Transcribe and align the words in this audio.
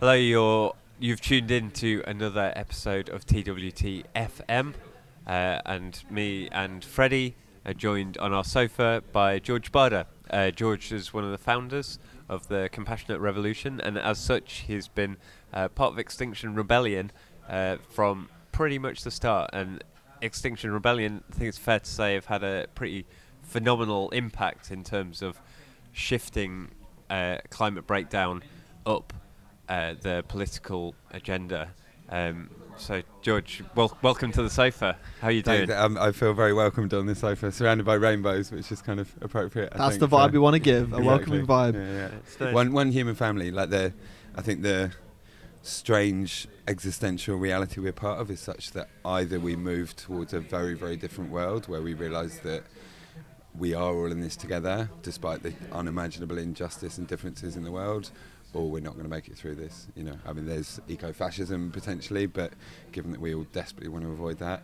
Hello, 0.00 0.14
you're 0.14 0.74
you've 0.98 1.20
tuned 1.20 1.50
in 1.50 1.70
to 1.72 2.02
another 2.06 2.54
episode 2.56 3.10
of 3.10 3.26
TWT 3.26 4.06
FM, 4.16 4.72
uh, 5.26 5.60
and 5.66 6.02
me 6.08 6.48
and 6.52 6.82
Freddie 6.82 7.36
are 7.66 7.74
joined 7.74 8.16
on 8.16 8.32
our 8.32 8.42
sofa 8.42 9.02
by 9.12 9.38
George 9.38 9.70
Barda. 9.70 10.06
Uh, 10.30 10.52
George 10.52 10.90
is 10.90 11.12
one 11.12 11.22
of 11.22 11.32
the 11.32 11.36
founders 11.36 11.98
of 12.30 12.48
the 12.48 12.70
Compassionate 12.72 13.20
Revolution, 13.20 13.78
and 13.78 13.98
as 13.98 14.18
such, 14.18 14.64
he's 14.66 14.88
been 14.88 15.18
uh, 15.52 15.68
part 15.68 15.92
of 15.92 15.98
Extinction 15.98 16.54
Rebellion 16.54 17.12
uh, 17.46 17.76
from 17.90 18.30
pretty 18.52 18.78
much 18.78 19.02
the 19.02 19.10
start. 19.10 19.50
And 19.52 19.84
Extinction 20.22 20.72
Rebellion, 20.72 21.24
I 21.30 21.34
think 21.34 21.48
it's 21.50 21.58
fair 21.58 21.78
to 21.80 21.90
say, 21.90 22.14
have 22.14 22.24
had 22.24 22.42
a 22.42 22.68
pretty 22.74 23.04
phenomenal 23.42 24.08
impact 24.12 24.70
in 24.70 24.82
terms 24.82 25.20
of 25.20 25.42
shifting 25.92 26.70
uh, 27.10 27.36
climate 27.50 27.86
breakdown 27.86 28.42
up 28.86 29.12
uh, 29.70 29.94
the 30.02 30.22
political 30.28 30.94
agenda. 31.12 31.70
Um, 32.10 32.50
so, 32.76 33.02
George, 33.22 33.62
wel- 33.74 33.96
welcome 34.02 34.32
to 34.32 34.42
the 34.42 34.50
sofa. 34.50 34.96
How 35.20 35.28
are 35.28 35.30
you 35.30 35.42
doing? 35.42 35.66
Thanks, 35.68 35.72
um, 35.82 35.96
I 35.96 36.12
feel 36.12 36.32
very 36.34 36.52
welcomed 36.52 36.92
on 36.92 37.06
this 37.06 37.20
sofa, 37.20 37.52
surrounded 37.52 37.86
by 37.86 37.94
rainbows, 37.94 38.50
which 38.50 38.72
is 38.72 38.82
kind 38.82 38.98
of 38.98 39.14
appropriate. 39.20 39.70
I 39.74 39.78
That's 39.78 39.90
think, 39.96 40.00
the 40.00 40.16
vibe 40.16 40.26
for- 40.28 40.32
we 40.32 40.38
want 40.40 40.54
to 40.54 40.60
give, 40.60 40.92
a 40.92 40.96
Exactly. 40.98 41.06
welcoming 41.06 41.46
vibe. 41.46 41.74
Yeah, 41.74 42.10
yeah. 42.46 42.52
One 42.52 42.72
one 42.72 42.90
human 42.90 43.14
family, 43.14 43.50
like 43.52 43.70
the, 43.70 43.92
I 44.34 44.42
think 44.42 44.62
the 44.62 44.90
strange 45.62 46.48
existential 46.66 47.36
reality 47.36 47.80
we're 47.80 47.92
part 47.92 48.18
of 48.20 48.30
is 48.30 48.40
such 48.40 48.72
that 48.72 48.88
either 49.04 49.38
we 49.38 49.54
move 49.56 49.94
towards 49.94 50.32
a 50.32 50.40
very 50.40 50.72
very 50.74 50.96
different 50.96 51.30
world 51.30 51.68
where 51.68 51.82
we 51.82 51.92
realise 51.94 52.38
that 52.38 52.62
we 53.58 53.74
are 53.74 53.92
all 53.94 54.10
in 54.10 54.20
this 54.20 54.36
together, 54.36 54.88
despite 55.02 55.42
the 55.42 55.52
unimaginable 55.72 56.38
injustice 56.38 56.98
and 56.98 57.06
differences 57.08 57.56
in 57.56 57.64
the 57.64 57.70
world, 57.72 58.10
or 58.52 58.70
we're 58.70 58.82
not 58.82 58.94
going 58.94 59.04
to 59.04 59.10
make 59.10 59.28
it 59.28 59.36
through 59.36 59.54
this. 59.56 59.86
You 59.94 60.04
know, 60.04 60.18
I 60.26 60.32
mean, 60.32 60.46
there's 60.46 60.80
eco-fascism 60.88 61.70
potentially, 61.72 62.26
but 62.26 62.52
given 62.92 63.12
that 63.12 63.20
we 63.20 63.34
all 63.34 63.46
desperately 63.52 63.88
want 63.88 64.04
to 64.04 64.10
avoid 64.10 64.38
that, 64.38 64.62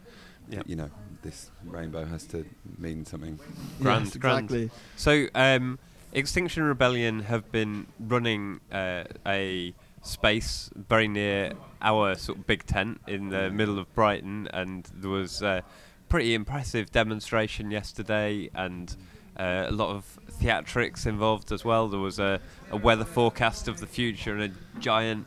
Yeah. 0.49 0.63
you 0.67 0.77
know, 0.77 0.91
this 1.23 1.51
rainbow 1.65 2.05
has 2.05 2.25
to 2.27 2.45
mean 2.79 3.05
something. 3.05 3.39
Grand, 3.81 4.07
yes, 4.07 4.17
grand. 4.17 4.45
exactly. 4.51 4.71
So, 4.97 5.27
um, 5.35 5.79
Extinction 6.13 6.63
Rebellion 6.63 7.21
have 7.21 7.51
been 7.53 7.87
running 8.01 8.61
uh, 8.73 9.05
a 9.27 9.75
space 10.03 10.71
very 10.75 11.09
near 11.09 11.53
our 11.83 12.15
sort 12.15 12.39
of 12.39 12.47
big 12.47 12.65
tent 12.65 13.01
in 13.07 13.29
the 13.29 13.51
middle 13.51 13.79
of 13.79 13.93
Brighton, 13.95 14.49
and 14.53 14.89
there 14.95 15.11
was 15.11 15.43
a 15.43 15.63
pretty 16.09 16.33
impressive 16.35 16.91
demonstration 16.91 17.71
yesterday, 17.71 18.49
and 18.55 18.97
uh, 19.37 19.67
a 19.69 19.73
lot 19.73 19.91
of 19.95 20.19
theatrics 20.41 21.07
involved 21.07 21.53
as 21.53 21.65
well. 21.65 21.89
There 21.89 22.01
was 22.01 22.19
a, 22.19 22.41
a 22.71 22.77
weather 22.77 23.05
forecast 23.05 23.69
of 23.69 23.81
the 23.81 23.87
future 23.87 24.35
and 24.35 24.43
a 24.43 24.79
giant. 24.81 25.27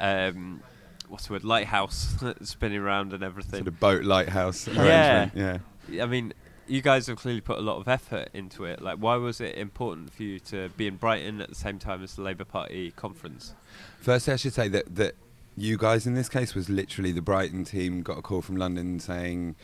Um, 0.00 0.62
What's 1.08 1.26
the 1.26 1.32
word? 1.32 1.44
Lighthouse 1.44 2.16
spinning 2.42 2.78
around 2.78 3.12
and 3.12 3.24
everything. 3.24 3.58
Sort 3.58 3.66
of 3.68 3.80
boat 3.80 4.04
lighthouse 4.04 4.68
Yeah. 4.68 5.22
arrangement. 5.24 5.62
Yeah. 5.88 6.02
I 6.04 6.06
mean, 6.06 6.32
you 6.68 6.82
guys 6.82 7.08
have 7.08 7.16
clearly 7.16 7.40
put 7.40 7.58
a 7.58 7.62
lot 7.62 7.78
of 7.80 7.88
effort 7.88 8.28
into 8.32 8.64
it. 8.64 8.80
Like, 8.80 8.98
why 8.98 9.16
was 9.16 9.40
it 9.40 9.56
important 9.56 10.12
for 10.14 10.22
you 10.22 10.38
to 10.40 10.68
be 10.76 10.86
in 10.86 10.94
Brighton 10.96 11.40
at 11.40 11.48
the 11.48 11.56
same 11.56 11.80
time 11.80 12.04
as 12.04 12.14
the 12.14 12.22
Labour 12.22 12.44
Party 12.44 12.92
conference? 12.92 13.54
Firstly, 14.00 14.34
I 14.34 14.36
should 14.36 14.52
say 14.52 14.68
that 14.68 14.94
that 14.94 15.16
you 15.60 15.76
guys 15.76 16.06
in 16.06 16.14
this 16.14 16.28
case 16.28 16.54
was 16.54 16.70
literally 16.70 17.12
the 17.12 17.20
Brighton 17.20 17.64
team 17.64 18.02
got 18.02 18.16
a 18.16 18.22
call 18.22 18.40
from 18.40 18.56
London 18.56 18.98
saying, 18.98 19.56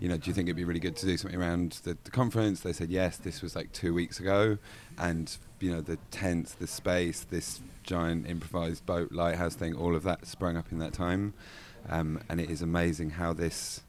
you 0.00 0.08
know, 0.08 0.16
do 0.16 0.28
you 0.28 0.34
think 0.34 0.48
it'd 0.48 0.56
be 0.56 0.64
really 0.64 0.80
good 0.80 0.96
to 0.96 1.06
do 1.06 1.16
something 1.16 1.40
around 1.40 1.78
the, 1.84 1.96
the 2.02 2.10
conference? 2.10 2.60
They 2.60 2.72
said 2.72 2.90
yes. 2.90 3.18
This 3.18 3.40
was 3.40 3.54
like 3.54 3.72
two 3.72 3.94
weeks 3.94 4.18
ago, 4.18 4.58
and 4.98 5.36
you 5.60 5.70
know 5.70 5.80
the 5.80 5.96
tent, 6.10 6.56
the 6.58 6.66
space, 6.66 7.20
this 7.30 7.60
giant 7.84 8.28
improvised 8.28 8.84
boat 8.84 9.12
lighthouse 9.12 9.54
thing, 9.54 9.74
all 9.76 9.94
of 9.94 10.02
that 10.02 10.26
sprung 10.26 10.56
up 10.56 10.72
in 10.72 10.78
that 10.78 10.92
time, 10.92 11.34
um, 11.88 12.20
and 12.28 12.40
it 12.40 12.50
is 12.50 12.60
amazing 12.60 13.10
how 13.10 13.32
this. 13.32 13.82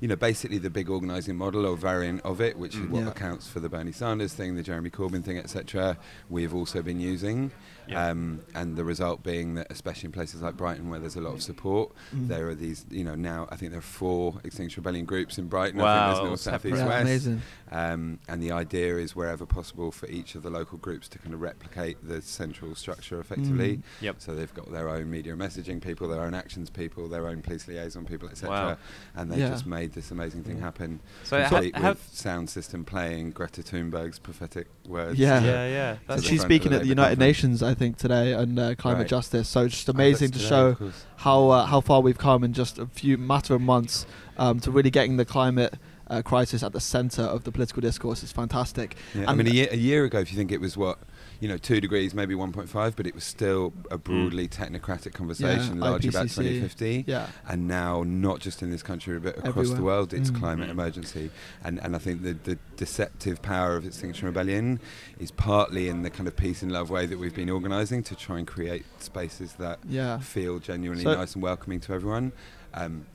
You 0.00 0.08
know, 0.08 0.16
basically 0.16 0.58
the 0.58 0.70
big 0.70 0.88
organising 0.90 1.36
model 1.36 1.66
or 1.66 1.76
variant 1.76 2.20
of 2.22 2.40
it, 2.40 2.56
which 2.56 2.74
is 2.76 2.82
Mm. 2.82 2.90
what 2.90 3.02
Yeah. 3.04 3.08
accounts 3.10 3.48
for 3.48 3.60
the 3.60 3.68
Bernie 3.68 3.92
Sanders 3.92 4.32
thing, 4.32 4.54
the 4.54 4.62
Jeremy 4.62 4.90
Corbyn 4.90 5.24
thing, 5.24 5.38
etc. 5.38 5.98
We 6.28 6.42
have 6.42 6.54
also 6.54 6.82
been 6.82 7.00
using, 7.00 7.50
Yeah. 7.88 8.08
um, 8.10 8.40
and 8.54 8.76
the 8.76 8.84
result 8.84 9.22
being 9.24 9.54
that, 9.54 9.66
especially 9.70 10.06
in 10.06 10.12
places 10.12 10.40
like 10.40 10.56
Brighton, 10.56 10.88
where 10.88 11.00
there's 11.00 11.16
a 11.16 11.20
lot 11.20 11.34
of 11.34 11.42
support, 11.42 11.92
Mm. 12.14 12.28
there 12.28 12.48
are 12.48 12.54
these. 12.54 12.86
You 12.90 13.02
know, 13.04 13.14
now 13.16 13.48
I 13.50 13.56
think 13.56 13.72
there 13.72 13.80
are 13.80 13.82
four 13.82 14.40
Extinction 14.44 14.82
Rebellion 14.82 15.04
groups 15.04 15.36
in 15.38 15.48
Brighton. 15.48 15.80
I 15.80 15.82
Wow, 15.82 16.06
think 16.06 16.16
there's 16.18 16.28
north, 16.28 16.40
south, 16.40 16.66
east, 16.66 16.76
Yeah, 16.76 16.86
west. 16.86 17.28
Um, 17.70 18.18
and 18.28 18.42
the 18.42 18.52
idea 18.52 18.96
is 18.98 19.16
wherever 19.16 19.44
possible 19.46 19.90
for 19.90 20.06
each 20.06 20.34
of 20.34 20.42
the 20.42 20.50
local 20.50 20.78
groups 20.78 21.08
to 21.08 21.18
kind 21.18 21.34
of 21.34 21.40
replicate 21.40 21.96
the 22.06 22.22
central 22.22 22.74
structure 22.74 23.18
effectively. 23.20 23.78
Mm. 23.78 23.82
Yep. 24.02 24.16
So 24.20 24.34
they've 24.34 24.54
got 24.54 24.70
their 24.70 24.88
own 24.88 25.10
media 25.10 25.34
messaging 25.34 25.80
people, 25.80 26.08
their 26.08 26.22
own 26.22 26.34
actions 26.34 26.70
people, 26.70 27.08
their 27.08 27.26
own 27.26 27.42
police 27.42 27.66
liaison 27.66 28.04
people, 28.04 28.28
etc. 28.28 28.50
Wow. 28.50 28.76
And 29.16 29.30
they 29.32 29.38
just 29.38 29.66
made 29.66 29.87
this 29.92 30.10
amazing 30.10 30.42
thing 30.44 30.60
happen. 30.60 31.00
So, 31.24 31.40
ha- 31.42 31.48
complete 31.48 31.76
how, 31.76 31.90
with 31.90 32.08
sound 32.12 32.50
system 32.50 32.84
playing 32.84 33.30
Greta 33.32 33.62
Thunberg's 33.62 34.18
prophetic 34.18 34.66
words. 34.86 35.18
Yeah. 35.18 35.40
yeah, 35.42 35.66
yeah, 35.68 35.96
that's 36.06 36.22
She's 36.24 36.42
speaking 36.42 36.72
at 36.72 36.82
the 36.82 36.86
United 36.88 37.16
conference. 37.18 37.20
Nations, 37.38 37.62
I 37.62 37.74
think, 37.74 37.96
today 37.98 38.34
on 38.34 38.58
uh, 38.58 38.74
climate 38.78 39.00
Right. 39.00 39.08
justice. 39.08 39.48
So 39.48 39.64
it's 39.64 39.74
just 39.74 39.88
Oh, 39.88 39.92
amazing 39.92 40.30
that's 40.30 40.42
to 40.44 40.48
today, 40.48 40.76
show 40.78 40.92
how 41.16 41.48
uh, 41.50 41.66
how 41.66 41.80
far 41.80 42.00
we've 42.00 42.18
come 42.18 42.44
in 42.44 42.52
just 42.52 42.78
a 42.78 42.86
few 42.86 43.18
matter 43.18 43.54
of 43.54 43.60
months 43.60 44.06
um, 44.36 44.60
to 44.60 44.70
really 44.70 44.90
getting 44.90 45.16
the 45.16 45.24
climate 45.24 45.74
uh, 46.10 46.22
crisis 46.22 46.62
at 46.62 46.72
the 46.72 46.80
centre 46.80 47.22
of 47.22 47.44
the 47.44 47.52
political 47.52 47.80
discourse. 47.80 48.22
is 48.22 48.32
fantastic. 48.32 48.96
Yeah, 49.14 49.24
I 49.28 49.34
mean, 49.34 49.46
a 49.46 49.50
year, 49.50 49.68
a 49.70 49.76
year 49.76 50.04
ago, 50.04 50.18
if 50.20 50.30
you 50.32 50.36
think 50.38 50.50
it 50.52 50.60
was 50.60 50.76
what, 50.76 50.98
you 51.40 51.48
know, 51.48 51.56
two 51.58 51.80
degrees, 51.80 52.14
maybe 52.14 52.34
1.5, 52.34 52.96
but 52.96 53.06
it 53.06 53.14
was 53.14 53.24
still 53.24 53.72
a 53.90 53.98
broadly 53.98 54.48
technocratic 54.48 55.12
conversation, 55.12 55.78
largely 55.80 56.08
about 56.08 56.28
2050. 56.28 57.04
Yeah. 57.06 57.28
And 57.46 57.68
now, 57.68 58.02
not 58.04 58.40
just 58.40 58.62
in 58.62 58.70
this 58.70 58.82
country, 58.82 59.18
but 59.20 59.36
across 59.38 59.48
Everywhere. 59.56 59.76
the 59.76 59.82
world, 59.84 60.14
it's 60.14 60.30
Mm. 60.30 60.38
climate 60.38 60.68
Mm. 60.68 60.72
emergency. 60.72 61.30
And, 61.62 61.78
and 61.82 61.94
I 61.94 61.98
think 61.98 62.22
the, 62.22 62.32
the 62.32 62.58
deceptive 62.76 63.42
power 63.42 63.76
of 63.76 63.84
Extinction 63.86 64.26
Rebellion 64.26 64.80
is 65.18 65.30
partly 65.30 65.88
in 65.88 66.02
the 66.02 66.10
kind 66.10 66.26
of 66.26 66.36
peace 66.36 66.62
and 66.62 66.72
love 66.72 66.90
way 66.90 67.06
that 67.06 67.18
we've 67.18 67.34
been 67.34 67.50
organising 67.50 68.02
to 68.04 68.14
try 68.16 68.38
and 68.38 68.46
create 68.46 68.84
spaces 69.00 69.52
that 69.54 69.78
Yeah. 69.88 70.18
feel 70.18 70.58
genuinely 70.58 71.04
So- 71.04 71.14
nice 71.14 71.34
and 71.34 71.42
welcoming 71.42 71.80
to 71.80 71.92
everyone. 71.92 72.32
Um, 72.74 73.06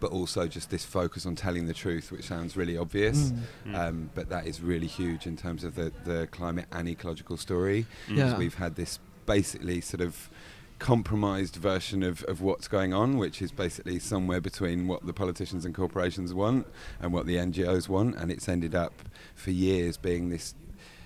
but 0.00 0.10
also 0.12 0.46
just 0.46 0.70
this 0.70 0.84
focus 0.84 1.26
on 1.26 1.34
telling 1.36 1.66
the 1.66 1.74
truth, 1.74 2.10
which 2.12 2.24
sounds 2.24 2.56
really 2.56 2.76
obvious. 2.76 3.30
Mm. 3.30 3.40
Mm. 3.66 3.78
Um, 3.78 4.10
but 4.14 4.28
that 4.28 4.46
is 4.46 4.60
really 4.60 4.86
huge 4.86 5.26
in 5.26 5.36
terms 5.36 5.64
of 5.64 5.74
the, 5.74 5.92
the 6.04 6.26
climate 6.28 6.66
and 6.72 6.88
ecological 6.88 7.36
story. 7.36 7.86
Mm. 8.08 8.16
Yeah. 8.16 8.36
We've 8.36 8.54
had 8.54 8.76
this 8.76 8.98
basically 9.26 9.80
sort 9.80 10.00
of 10.00 10.30
compromised 10.78 11.54
version 11.54 12.02
of, 12.02 12.24
of 12.24 12.40
what's 12.40 12.66
going 12.66 12.92
on, 12.92 13.16
which 13.16 13.40
is 13.40 13.52
basically 13.52 14.00
somewhere 14.00 14.40
between 14.40 14.88
what 14.88 15.06
the 15.06 15.12
politicians 15.12 15.64
and 15.64 15.74
corporations 15.74 16.34
want 16.34 16.66
and 17.00 17.12
what 17.12 17.26
the 17.26 17.36
NGOs 17.36 17.88
want. 17.88 18.16
And 18.16 18.32
it's 18.32 18.48
ended 18.48 18.74
up 18.74 18.92
for 19.36 19.52
years 19.52 19.96
being 19.96 20.30
this 20.30 20.54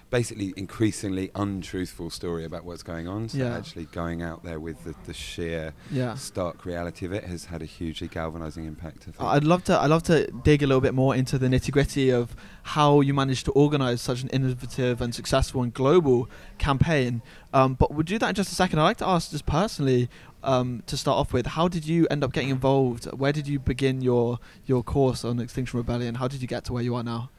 basically 0.09 0.55
increasingly 0.57 1.31
untruthful 1.35 2.11
story 2.11 2.45
about 2.45 2.65
what's 2.65 2.83
going 2.85 3.09
on. 3.09 3.29
So 3.29 3.39
Yeah. 3.39 3.57
actually 3.57 3.87
going 3.87 4.23
out 4.23 4.45
there 4.45 4.61
with 4.61 4.85
the, 4.85 4.95
the 5.05 5.13
sheer 5.13 5.75
Yeah. 5.91 6.15
stark 6.15 6.65
reality 6.65 7.05
of 7.07 7.13
it 7.13 7.25
has 7.25 7.47
had 7.47 7.61
a 7.61 7.65
hugely 7.65 8.07
galvanizing 8.07 8.65
impact. 8.67 8.99
I 9.03 9.05
think. 9.11 9.17
I'd 9.21 9.45
love 9.45 9.65
to. 9.65 9.81
I'd 9.81 9.91
love 9.91 10.05
to 10.05 10.31
dig 10.45 10.63
a 10.63 10.67
little 10.67 10.81
bit 10.81 10.95
more 10.95 11.15
into 11.17 11.39
the 11.39 11.49
nitty 11.49 11.73
gritty 11.73 12.11
of 12.11 12.37
how 12.63 13.01
you 13.01 13.15
managed 13.15 13.47
to 13.47 13.53
organise 13.53 14.01
such 14.01 14.23
an 14.23 14.29
innovative 14.29 15.01
and 15.01 15.13
successful 15.15 15.63
and 15.63 15.75
global 15.75 16.29
campaign. 16.59 17.21
Um, 17.53 17.75
but 17.75 17.93
we'll 17.93 18.03
do 18.05 18.19
that 18.19 18.29
in 18.29 18.35
just 18.37 18.53
a 18.53 18.55
second. 18.55 18.79
I'd 18.79 18.85
like 18.85 18.97
to 18.99 19.07
ask, 19.09 19.31
just 19.33 19.47
personally, 19.47 20.09
um, 20.45 20.83
to 20.87 20.97
start 20.97 21.19
off 21.19 21.33
with, 21.33 21.47
how 21.47 21.67
did 21.67 21.85
you 21.87 22.07
end 22.11 22.23
up 22.23 22.33
getting 22.33 22.51
involved? 22.51 23.07
Where 23.07 23.33
did 23.33 23.49
you 23.49 23.59
begin 23.59 24.03
your 24.03 24.39
your 24.67 24.85
course 24.85 25.25
on 25.25 25.41
Extinction 25.41 25.77
Rebellion? 25.79 26.15
How 26.17 26.29
did 26.29 26.41
you 26.43 26.47
get 26.47 26.65
to 26.67 26.73
where 26.73 26.83
you 26.85 26.95
are 26.95 27.03
now? 27.03 27.31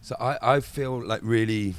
So 0.00 0.16
I, 0.20 0.56
I 0.56 0.60
feel 0.60 1.00
like 1.00 1.20
really 1.22 1.74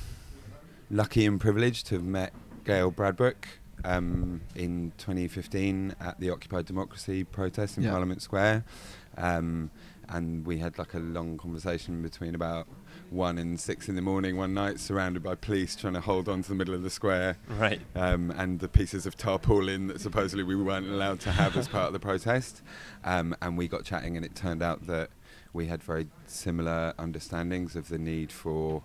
lucky 0.90 1.26
and 1.26 1.40
privileged 1.40 1.88
to 1.88 1.96
have 1.96 2.04
met 2.04 2.34
Gail 2.66 2.92
Bradbrook 2.92 3.46
um, 3.86 4.42
in 4.56 4.92
2015 4.98 5.96
at 6.00 6.20
the 6.20 6.30
Occupy 6.30 6.62
Democracy 6.64 7.24
protest 7.24 7.78
in 7.78 7.84
Yeah. 7.84 7.92
Parliament 7.92 8.22
Square. 8.22 8.66
Um, 9.18 9.72
and 10.12 10.46
we 10.46 10.58
had 10.58 10.80
like 10.80 10.96
a 10.96 11.00
long 11.00 11.38
conversation 11.38 12.02
between 12.02 12.34
about 12.34 12.68
one 13.12 13.38
and 13.38 13.60
six 13.60 13.88
in 13.88 13.96
the 13.96 14.02
morning 14.02 14.38
one 14.38 14.54
night, 14.56 14.80
surrounded 14.80 15.22
by 15.22 15.36
police 15.36 15.76
trying 15.76 15.94
to 15.94 16.02
hold 16.02 16.28
on 16.28 16.42
to 16.42 16.50
the 16.50 16.56
middle 16.56 16.74
of 16.74 16.82
the 16.84 16.90
square 16.90 17.38
Right. 17.48 17.80
um, 17.96 18.32
and 18.32 18.60
the 18.60 18.68
pieces 18.68 19.06
of 19.06 19.16
tarpaulin 19.16 19.88
that 19.88 20.02
supposedly 20.02 20.44
we 20.44 20.56
weren't 20.56 20.88
allowed 20.88 21.20
to 21.22 21.32
have 21.32 21.56
as 21.56 21.68
part 21.68 21.88
of 21.88 21.94
the 21.94 22.00
protest. 22.00 22.62
Um, 23.04 23.36
and 23.42 23.58
we 23.58 23.68
got 23.68 23.84
chatting, 23.86 24.16
and 24.18 24.26
it 24.26 24.36
turned 24.36 24.64
out 24.64 24.88
that 24.88 25.10
we 25.54 25.68
had 25.68 25.84
very 25.84 26.08
similar 26.26 26.94
understandings 27.00 27.76
of 27.76 27.90
the 27.90 27.98
need 28.00 28.32
for 28.32 28.82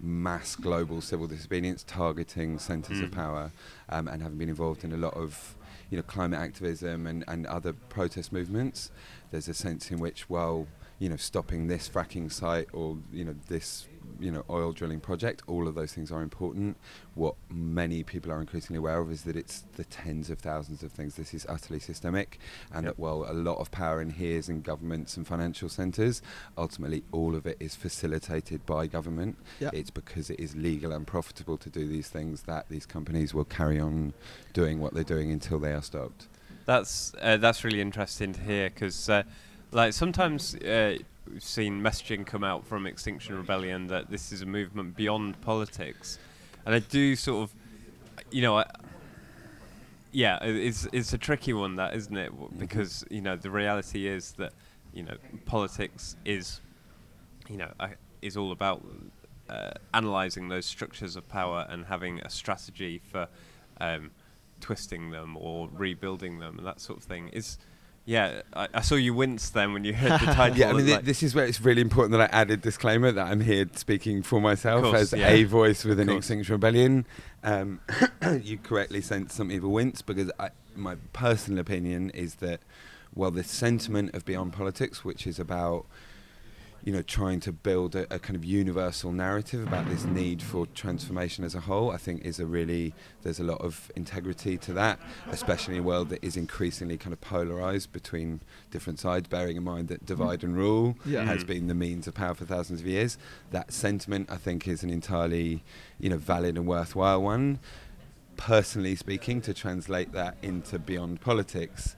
mass 0.00 0.54
global 0.56 1.00
civil 1.00 1.26
disobedience 1.26 1.82
targeting 1.86 2.58
centres 2.58 3.00
of 3.00 3.10
Mm. 3.10 3.14
power, 3.14 3.52
um, 3.88 4.08
and 4.08 4.22
having 4.22 4.38
been 4.38 4.48
involved 4.48 4.84
in 4.84 4.92
a 4.92 4.96
lot 4.96 5.14
of 5.14 5.56
you 5.90 5.96
know 5.96 6.02
climate 6.02 6.38
activism 6.38 7.06
and, 7.06 7.24
and 7.28 7.46
other 7.46 7.72
protest 7.72 8.32
movements, 8.32 8.90
there's 9.30 9.48
a 9.48 9.54
sense 9.54 9.90
in 9.90 9.98
which, 9.98 10.28
well, 10.28 10.66
you 10.98 11.08
know, 11.08 11.16
stopping 11.16 11.66
this 11.68 11.88
fracking 11.88 12.30
site 12.30 12.68
or 12.72 12.98
you 13.12 13.24
know 13.24 13.34
this 13.48 13.86
you 14.20 14.30
know 14.30 14.44
oil 14.50 14.72
drilling 14.72 15.00
project. 15.00 15.42
All 15.46 15.68
of 15.68 15.74
those 15.74 15.92
things 15.92 16.10
are 16.10 16.22
important. 16.22 16.76
What 17.14 17.34
many 17.50 18.02
people 18.02 18.30
are 18.32 18.40
increasingly 18.40 18.78
aware 18.78 18.98
of 18.98 19.10
is 19.10 19.22
that 19.22 19.36
it's 19.36 19.64
the 19.76 19.84
tens 19.84 20.30
of 20.30 20.38
thousands 20.38 20.82
of 20.82 20.92
things. 20.92 21.14
This 21.16 21.34
is 21.34 21.46
utterly 21.48 21.80
systemic, 21.80 22.38
and 22.72 22.84
Yep. 22.84 22.96
that 22.96 22.98
while 23.00 23.26
a 23.28 23.32
lot 23.32 23.58
of 23.58 23.70
power 23.70 24.00
in 24.00 24.10
here 24.10 24.38
is 24.38 24.48
in 24.48 24.60
governments 24.62 25.16
and 25.16 25.26
financial 25.26 25.68
centres, 25.68 26.22
ultimately 26.56 27.04
all 27.12 27.34
of 27.34 27.46
it 27.46 27.56
is 27.60 27.74
facilitated 27.74 28.64
by 28.66 28.86
government. 28.86 29.36
Yeah. 29.60 29.70
It's 29.72 29.90
because 29.90 30.30
it 30.30 30.38
is 30.40 30.56
legal 30.56 30.92
and 30.92 31.06
profitable 31.06 31.56
to 31.58 31.70
do 31.70 31.86
these 31.88 32.08
things 32.08 32.42
that 32.42 32.68
these 32.68 32.86
companies 32.86 33.34
will 33.34 33.44
carry 33.44 33.78
on 33.80 34.12
doing 34.52 34.80
what 34.80 34.94
they're 34.94 35.04
doing 35.04 35.30
until 35.30 35.58
they 35.58 35.72
are 35.72 35.82
stopped. 35.82 36.26
That's 36.66 37.14
uh, 37.22 37.38
that's 37.38 37.64
really 37.64 37.80
interesting 37.80 38.32
to 38.34 38.40
hear 38.40 38.68
because, 38.70 39.08
uh, 39.08 39.22
like, 39.72 39.92
sometimes 39.94 40.54
uh, 40.56 40.98
we've 41.32 41.42
seen 41.42 41.80
messaging 41.80 42.26
come 42.26 42.44
out 42.44 42.66
from 42.66 42.86
Extinction 42.86 43.36
Rebellion 43.36 43.86
that 43.88 44.10
this 44.10 44.32
is 44.32 44.42
a 44.42 44.46
movement 44.46 44.96
beyond 44.96 45.40
politics, 45.40 46.18
and 46.66 46.74
I 46.74 46.78
do 46.80 47.16
sort 47.16 47.44
of, 47.44 47.54
you 48.30 48.42
know, 48.42 48.58
I, 48.58 48.66
yeah, 50.12 50.38
it's 50.42 50.88
it's 50.92 51.12
a 51.12 51.18
tricky 51.18 51.52
one 51.52 51.76
that 51.76 51.94
isn't 51.94 52.16
it? 52.16 52.32
Mhm. 52.32 52.58
Because 52.58 53.04
you 53.10 53.20
know 53.20 53.36
the 53.36 53.50
reality 53.50 54.06
is 54.06 54.32
that 54.32 54.52
you 54.92 55.02
know 55.02 55.16
politics 55.44 56.16
is, 56.24 56.60
you 57.48 57.56
know, 57.56 57.72
is 58.22 58.36
all 58.36 58.52
about 58.52 58.84
uh, 59.48 59.70
analyzing 59.94 60.48
those 60.48 60.66
structures 60.66 61.16
of 61.16 61.28
power 61.28 61.66
and 61.68 61.86
having 61.86 62.20
a 62.20 62.30
strategy 62.30 62.98
for 62.98 63.28
um, 63.80 64.10
twisting 64.60 65.10
them 65.10 65.36
or 65.36 65.68
rebuilding 65.72 66.38
them 66.38 66.58
and 66.58 66.66
that 66.66 66.80
sort 66.80 66.98
of 66.98 67.04
thing. 67.04 67.28
Is 67.28 67.58
yeah, 68.08 68.40
I, 68.54 68.68
I 68.72 68.80
saw 68.80 68.94
you 68.94 69.12
wince 69.12 69.50
then 69.50 69.74
when 69.74 69.84
you 69.84 69.92
heard 69.92 70.12
the 70.12 70.18
title. 70.32 70.56
Yeah, 70.56 70.70
I 70.70 70.72
mean, 70.72 70.86
thi- 70.86 70.92
like- 70.94 71.04
this 71.04 71.22
is 71.22 71.34
where 71.34 71.44
it's 71.44 71.60
really 71.60 71.82
important 71.82 72.12
that 72.12 72.22
I 72.22 72.34
added 72.34 72.62
disclaimer 72.62 73.12
that 73.12 73.26
I'm 73.26 73.40
here 73.40 73.68
speaking 73.74 74.22
for 74.22 74.40
myself 74.40 74.82
Course, 74.82 75.12
as 75.12 75.12
yeah. 75.12 75.28
a 75.28 75.44
voice 75.44 75.84
within. 75.84 76.08
Extinction 76.08 76.54
Rebellion. 76.54 77.04
Um, 77.44 77.80
you 78.42 78.56
correctly 78.56 79.02
sent 79.02 79.30
some 79.30 79.52
evil 79.52 79.72
wince 79.72 80.00
because 80.00 80.32
I, 80.40 80.48
my 80.74 80.96
personal 81.12 81.60
opinion 81.60 82.08
is 82.10 82.36
that, 82.36 82.60
well, 83.14 83.30
the 83.30 83.44
sentiment 83.44 84.14
of 84.14 84.24
Beyond 84.24 84.54
Politics, 84.54 85.04
which 85.04 85.26
is 85.26 85.38
about 85.38 85.84
you 86.84 86.92
know, 86.92 87.02
trying 87.02 87.40
to 87.40 87.52
build 87.52 87.94
a, 87.96 88.12
a 88.14 88.18
kind 88.18 88.36
of 88.36 88.44
universal 88.44 89.12
narrative 89.12 89.62
about 89.66 89.88
this 89.88 90.04
need 90.04 90.40
for 90.40 90.66
transformation 90.66 91.44
as 91.44 91.54
a 91.54 91.60
whole, 91.60 91.90
I 91.90 91.96
think 91.96 92.24
is 92.24 92.38
a 92.40 92.46
really, 92.46 92.94
there's 93.22 93.40
a 93.40 93.44
lot 93.44 93.60
of 93.60 93.90
integrity 93.96 94.56
to 94.58 94.72
that, 94.74 94.98
especially 95.30 95.74
in 95.74 95.80
a 95.80 95.84
world 95.84 96.08
that 96.10 96.24
is 96.24 96.36
increasingly 96.36 96.96
kind 96.96 97.12
of 97.12 97.20
polarized 97.20 97.92
between 97.92 98.40
different 98.70 99.00
sides, 99.00 99.28
bearing 99.28 99.56
in 99.56 99.64
mind 99.64 99.88
that 99.88 100.06
divide 100.06 100.42
and 100.44 100.56
rule 100.56 100.96
Yeah. 101.04 101.24
has 101.24 101.44
Mm. 101.44 101.46
been 101.48 101.66
the 101.66 101.74
means 101.74 102.06
of 102.06 102.14
power 102.14 102.34
for 102.34 102.44
thousands 102.44 102.80
of 102.80 102.86
years. 102.86 103.18
That 103.50 103.72
sentiment, 103.72 104.30
I 104.30 104.36
think, 104.36 104.66
is 104.68 104.82
an 104.82 104.90
entirely, 104.90 105.64
you 105.98 106.08
know, 106.10 106.16
valid 106.18 106.56
and 106.56 106.66
worthwhile 106.66 107.22
one. 107.22 107.58
Personally 108.36 108.94
speaking, 108.94 109.40
to 109.42 109.52
translate 109.52 110.12
that 110.12 110.36
into 110.42 110.78
beyond 110.78 111.20
politics 111.20 111.96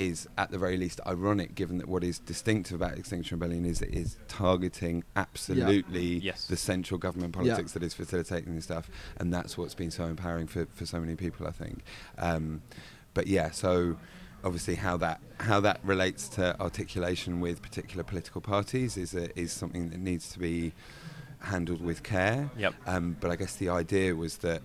is 0.00 0.26
at 0.38 0.50
the 0.50 0.58
very 0.58 0.76
least 0.76 0.98
ironic 1.06 1.54
given 1.54 1.76
that 1.78 1.86
what 1.88 2.02
is 2.02 2.18
distinctive 2.18 2.74
about 2.80 2.96
Extinction 2.98 3.38
Rebellion 3.38 3.64
is 3.66 3.82
it 3.82 3.92
is 3.94 4.16
targeting 4.28 5.04
absolutely 5.14 6.18
Yes. 6.18 6.46
the 6.46 6.56
central 6.56 6.98
government 6.98 7.34
Yeah. 7.36 7.42
politics 7.42 7.72
that 7.72 7.82
is 7.82 7.92
facilitating 7.94 8.54
this 8.54 8.64
stuff 8.64 8.90
and 9.18 9.32
that's 9.32 9.58
what's 9.58 9.74
been 9.74 9.90
so 9.90 10.04
empowering 10.06 10.46
for, 10.46 10.66
for 10.72 10.86
so 10.86 10.98
many 11.00 11.16
people 11.16 11.46
I 11.46 11.50
think 11.52 11.82
um, 12.18 12.62
but 13.14 13.26
yeah 13.26 13.50
so 13.50 13.96
obviously 14.42 14.76
how 14.76 14.96
that 14.96 15.20
how 15.38 15.60
that 15.60 15.80
relates 15.84 16.28
to 16.30 16.58
articulation 16.60 17.40
with 17.40 17.60
particular 17.60 18.02
political 18.02 18.40
parties 18.40 18.96
is 18.96 19.14
a, 19.14 19.38
is 19.38 19.52
something 19.52 19.90
that 19.90 19.98
needs 20.00 20.32
to 20.32 20.38
be 20.38 20.72
handled 21.40 21.82
with 21.82 22.02
care 22.02 22.50
Yep. 22.56 22.74
um, 22.86 23.16
but 23.20 23.30
I 23.30 23.36
guess 23.36 23.56
the 23.56 23.68
idea 23.68 24.14
was 24.14 24.38
that 24.38 24.62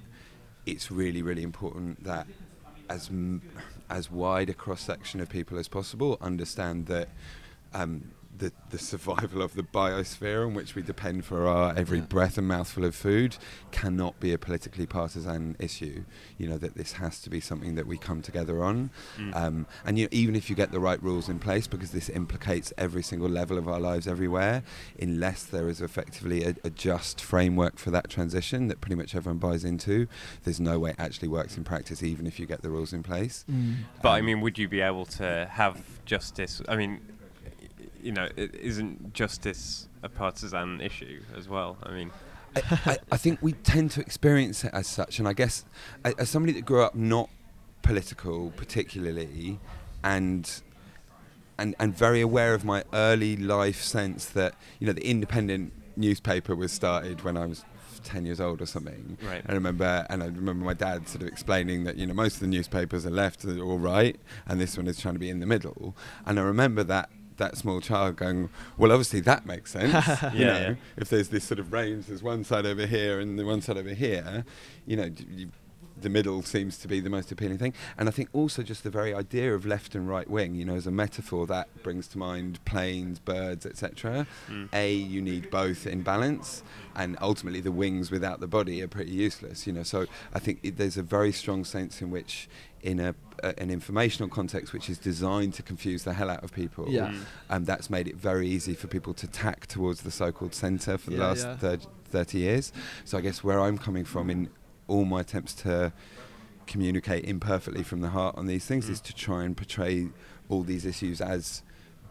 it's 0.66 0.90
really, 0.92 1.22
really 1.22 1.44
important 1.44 2.04
that 2.06 2.26
as 2.90 3.10
m- 3.10 3.42
as 3.90 4.12
wide 4.12 4.50
a 4.50 4.54
cross 4.54 4.82
section 4.82 5.20
of 5.20 5.30
people 5.30 5.58
as 5.58 5.68
possible 5.68 6.18
understand 6.22 6.88
that 6.88 7.10
um, 7.74 8.12
the 8.38 8.52
the 8.70 8.78
survival 8.78 9.42
of 9.42 9.56
the 9.56 9.64
biosphere 9.64 10.46
on 10.46 10.54
which 10.54 10.76
we 10.76 10.82
depend 10.82 11.24
for 11.26 11.48
our 11.48 11.74
every 11.78 12.00
Yeah. 12.00 12.06
breath 12.06 12.38
and 12.38 12.48
mouthful 12.48 12.84
of 12.84 12.94
food 12.96 13.38
cannot 13.72 14.20
be 14.20 14.34
a 14.34 14.38
politically 14.38 14.86
partisan 14.86 15.56
issue. 15.60 16.04
You 16.38 16.48
know 16.50 16.58
that 16.58 16.76
this 16.76 16.94
has 16.94 17.22
to 17.22 17.30
be 17.30 17.40
something 17.40 17.76
that 17.76 17.88
we 17.88 17.98
come 17.98 18.22
together 18.22 18.64
on. 18.64 18.90
Mm. 19.18 19.36
Um, 19.36 19.68
and 19.86 19.98
you 19.98 20.06
know, 20.06 20.10
even 20.12 20.36
if 20.36 20.50
you 20.50 20.56
get 20.56 20.72
the 20.72 20.80
right 20.80 21.02
rules 21.02 21.30
in 21.30 21.40
place, 21.40 21.68
because 21.68 21.92
this 21.92 22.10
implicates 22.10 22.74
every 22.78 23.04
single 23.04 23.30
level 23.30 23.58
of 23.58 23.68
our 23.68 23.80
lives 23.80 24.08
everywhere, 24.08 24.64
unless 25.02 25.44
there 25.44 25.70
is 25.70 25.82
effectively 25.82 26.44
a, 26.44 26.56
a 26.64 26.70
just 26.70 27.22
framework 27.22 27.78
for 27.78 27.92
that 27.92 28.10
transition 28.10 28.68
that 28.68 28.82
pretty 28.82 28.96
much 28.96 29.16
everyone 29.16 29.38
buys 29.40 29.64
into, 29.64 30.08
there's 30.44 30.60
no 30.60 30.80
way 30.80 30.90
it 30.92 30.96
actually 31.00 31.28
works 31.28 31.58
in 31.58 31.64
practice, 31.64 32.04
even 32.04 32.28
if 32.28 32.40
you 32.40 32.46
get 32.46 32.62
the 32.62 32.70
rules 32.70 32.94
in 32.94 33.04
place. 33.04 33.46
Mm. 33.52 33.76
But 34.02 34.10
I 34.10 34.20
Um, 34.20 34.26
mean, 34.26 34.42
would 34.42 34.58
you 34.58 34.68
be 34.68 34.82
able 34.82 35.06
to 35.06 35.48
have 35.52 35.82
justice? 36.06 36.62
I 36.68 36.76
mean, 36.76 37.00
y- 37.10 37.15
you 38.06 38.12
know, 38.12 38.30
is 38.38 38.52
isn't 38.52 39.14
justice 39.14 39.88
a 40.04 40.10
partisan 40.10 40.80
issue 40.80 41.22
as 41.36 41.50
well? 41.50 41.78
I 41.84 41.92
mean, 41.92 42.12
I, 42.56 42.62
I, 42.86 42.98
I 43.14 43.18
think 43.18 43.40
we 43.42 43.54
tend 43.54 43.92
to 43.92 44.02
experience 44.02 44.64
it 44.64 44.72
as 44.74 44.88
such, 44.88 45.20
and 45.20 45.28
I 45.28 45.34
guess 45.34 45.66
as 46.04 46.30
somebody 46.30 46.54
that 46.54 46.66
grew 46.66 46.84
up 46.84 46.96
not 46.96 47.30
political 47.82 48.52
particularly, 48.56 49.60
and 50.04 50.62
and 51.58 51.76
and 51.80 51.98
very 51.98 52.22
aware 52.22 52.54
of 52.54 52.64
my 52.64 52.84
early 52.94 53.36
life 53.38 53.82
sense 53.82 54.26
that 54.28 54.54
you 54.80 54.88
know 54.88 54.94
the 54.94 55.06
independent 55.08 55.74
newspaper 55.98 56.56
was 56.56 56.72
started 56.72 57.24
when 57.24 57.38
I 57.38 57.46
was 57.46 57.66
10 58.04 58.26
years 58.26 58.40
old 58.40 58.62
or 58.62 58.66
something 58.68 59.18
Right. 59.24 59.42
I 59.48 59.54
remember 59.54 60.06
and 60.10 60.22
I 60.22 60.28
remember 60.28 60.66
my 60.66 60.74
dad 60.74 61.08
sort 61.08 61.24
of 61.24 61.30
explaining 61.30 61.86
that 61.86 61.96
you 61.96 62.06
know 62.06 62.14
most 62.14 62.36
of 62.36 62.40
the 62.42 62.48
newspapers 62.48 63.06
are 63.06 63.10
left 63.10 63.46
or 63.46 63.64
all 63.64 63.80
right 63.80 64.18
and 64.46 64.60
this 64.60 64.78
one 64.78 64.88
is 64.88 65.00
trying 65.00 65.16
to 65.16 65.20
be 65.20 65.30
in 65.30 65.40
the 65.40 65.46
middle 65.46 65.96
and 66.26 66.38
I 66.38 66.44
remember 66.44 66.84
that 66.84 67.10
that 67.38 67.58
small 67.58 67.82
child 67.82 68.16
going 68.16 68.50
well 68.78 68.92
obviously 68.92 69.20
that 69.20 69.46
makes 69.46 69.72
sense 69.72 69.94
you 70.34 70.46
know 70.46 70.60
yeah. 70.60 70.76
if 70.98 71.10
there's 71.10 71.30
this 71.30 71.44
sort 71.44 71.60
of 71.60 71.72
range 71.74 72.06
there's 72.08 72.24
one 72.24 72.44
side 72.44 72.66
over 72.66 72.86
here 72.86 73.20
and 73.20 73.38
the 73.38 73.46
one 73.46 73.62
side 73.62 73.78
over 73.78 73.94
here 73.94 74.46
you 74.86 74.96
know 74.96 75.10
d- 75.10 75.26
you, 75.30 75.50
the 75.98 76.10
middle 76.10 76.42
seems 76.44 76.78
to 76.78 76.90
be 76.90 77.00
the 77.00 77.10
most 77.10 77.32
appealing 77.32 77.58
thing 77.58 77.74
and 77.98 78.10
I 78.10 78.12
think 78.12 78.28
also 78.34 78.64
just 78.64 78.84
the 78.84 78.90
very 78.90 79.14
idea 79.14 79.56
of 79.56 79.66
left 79.66 79.96
and 79.96 80.10
right 80.10 80.30
wing 80.30 80.54
you 80.54 80.66
know 80.66 80.76
as 80.76 80.86
a 80.86 80.92
metaphor 80.92 81.48
that 81.48 81.70
brings 81.84 82.10
to 82.10 82.18
mind 82.18 82.60
planes 82.66 83.18
birds 83.20 83.66
etc 83.66 84.28
Mm. 84.50 84.68
a 84.74 84.94
you 84.94 85.22
need 85.22 85.50
both 85.50 85.88
in 85.88 86.02
balance 86.02 86.64
and 86.98 87.18
ultimately 87.22 87.62
the 87.62 87.72
wings 87.72 88.12
without 88.12 88.42
the 88.42 88.48
body 88.48 88.82
are 88.84 88.90
pretty 88.90 89.12
useless 89.12 89.66
you 89.66 89.72
know 89.74 89.84
so 89.84 90.06
i 90.34 90.40
think 90.40 90.60
it, 90.64 90.76
there's 90.78 90.98
a 90.98 91.02
very 91.04 91.32
strong 91.32 91.64
sense 91.64 92.02
in 92.02 92.12
which 92.12 92.50
in 92.86 93.00
a, 93.00 93.16
a 93.44 93.60
an 93.60 93.70
informational 93.72 94.30
context 94.30 94.72
which 94.74 94.90
is 94.90 94.98
designed 94.98 95.54
to 95.56 95.64
confuse 95.64 96.04
the 96.04 96.14
hell 96.14 96.30
out 96.30 96.44
of 96.44 96.54
people 96.54 96.86
Yeah. 96.88 97.08
Mm. 97.10 97.26
um, 97.50 97.66
that's 97.66 97.90
made 97.90 98.08
it 98.08 98.16
very 98.16 98.48
easy 98.48 98.76
for 98.76 98.88
people 98.88 99.14
to 99.16 99.28
tack 99.28 99.66
towards 99.68 100.00
the 100.04 100.12
so-called 100.12 100.54
centre 100.54 100.98
for 100.98 101.10
the 101.10 101.18
Yeah, 101.18 101.28
last 101.28 101.46
yeah. 101.46 101.58
thir- 101.58 101.90
30 102.12 102.38
years 102.38 102.72
so 103.04 103.18
i 103.18 103.22
guess 103.22 103.44
where 103.44 103.60
i'm 103.60 103.78
coming 103.78 104.06
from 104.06 104.30
in 104.30 104.50
all 104.88 105.04
my 105.06 105.20
attempts 105.22 105.54
to 105.66 105.92
communicate 106.68 107.26
imperfectly 107.26 107.84
from 107.84 108.00
the 108.02 108.10
heart 108.10 108.36
on 108.38 108.46
these 108.46 108.66
things 108.66 108.86
Mm. 108.88 108.92
is 108.92 109.02
to 109.02 109.14
try 109.14 109.44
and 109.44 109.58
portray 109.58 110.10
all 110.50 110.64
these 110.64 110.86
issues 110.86 111.20
as 111.22 111.64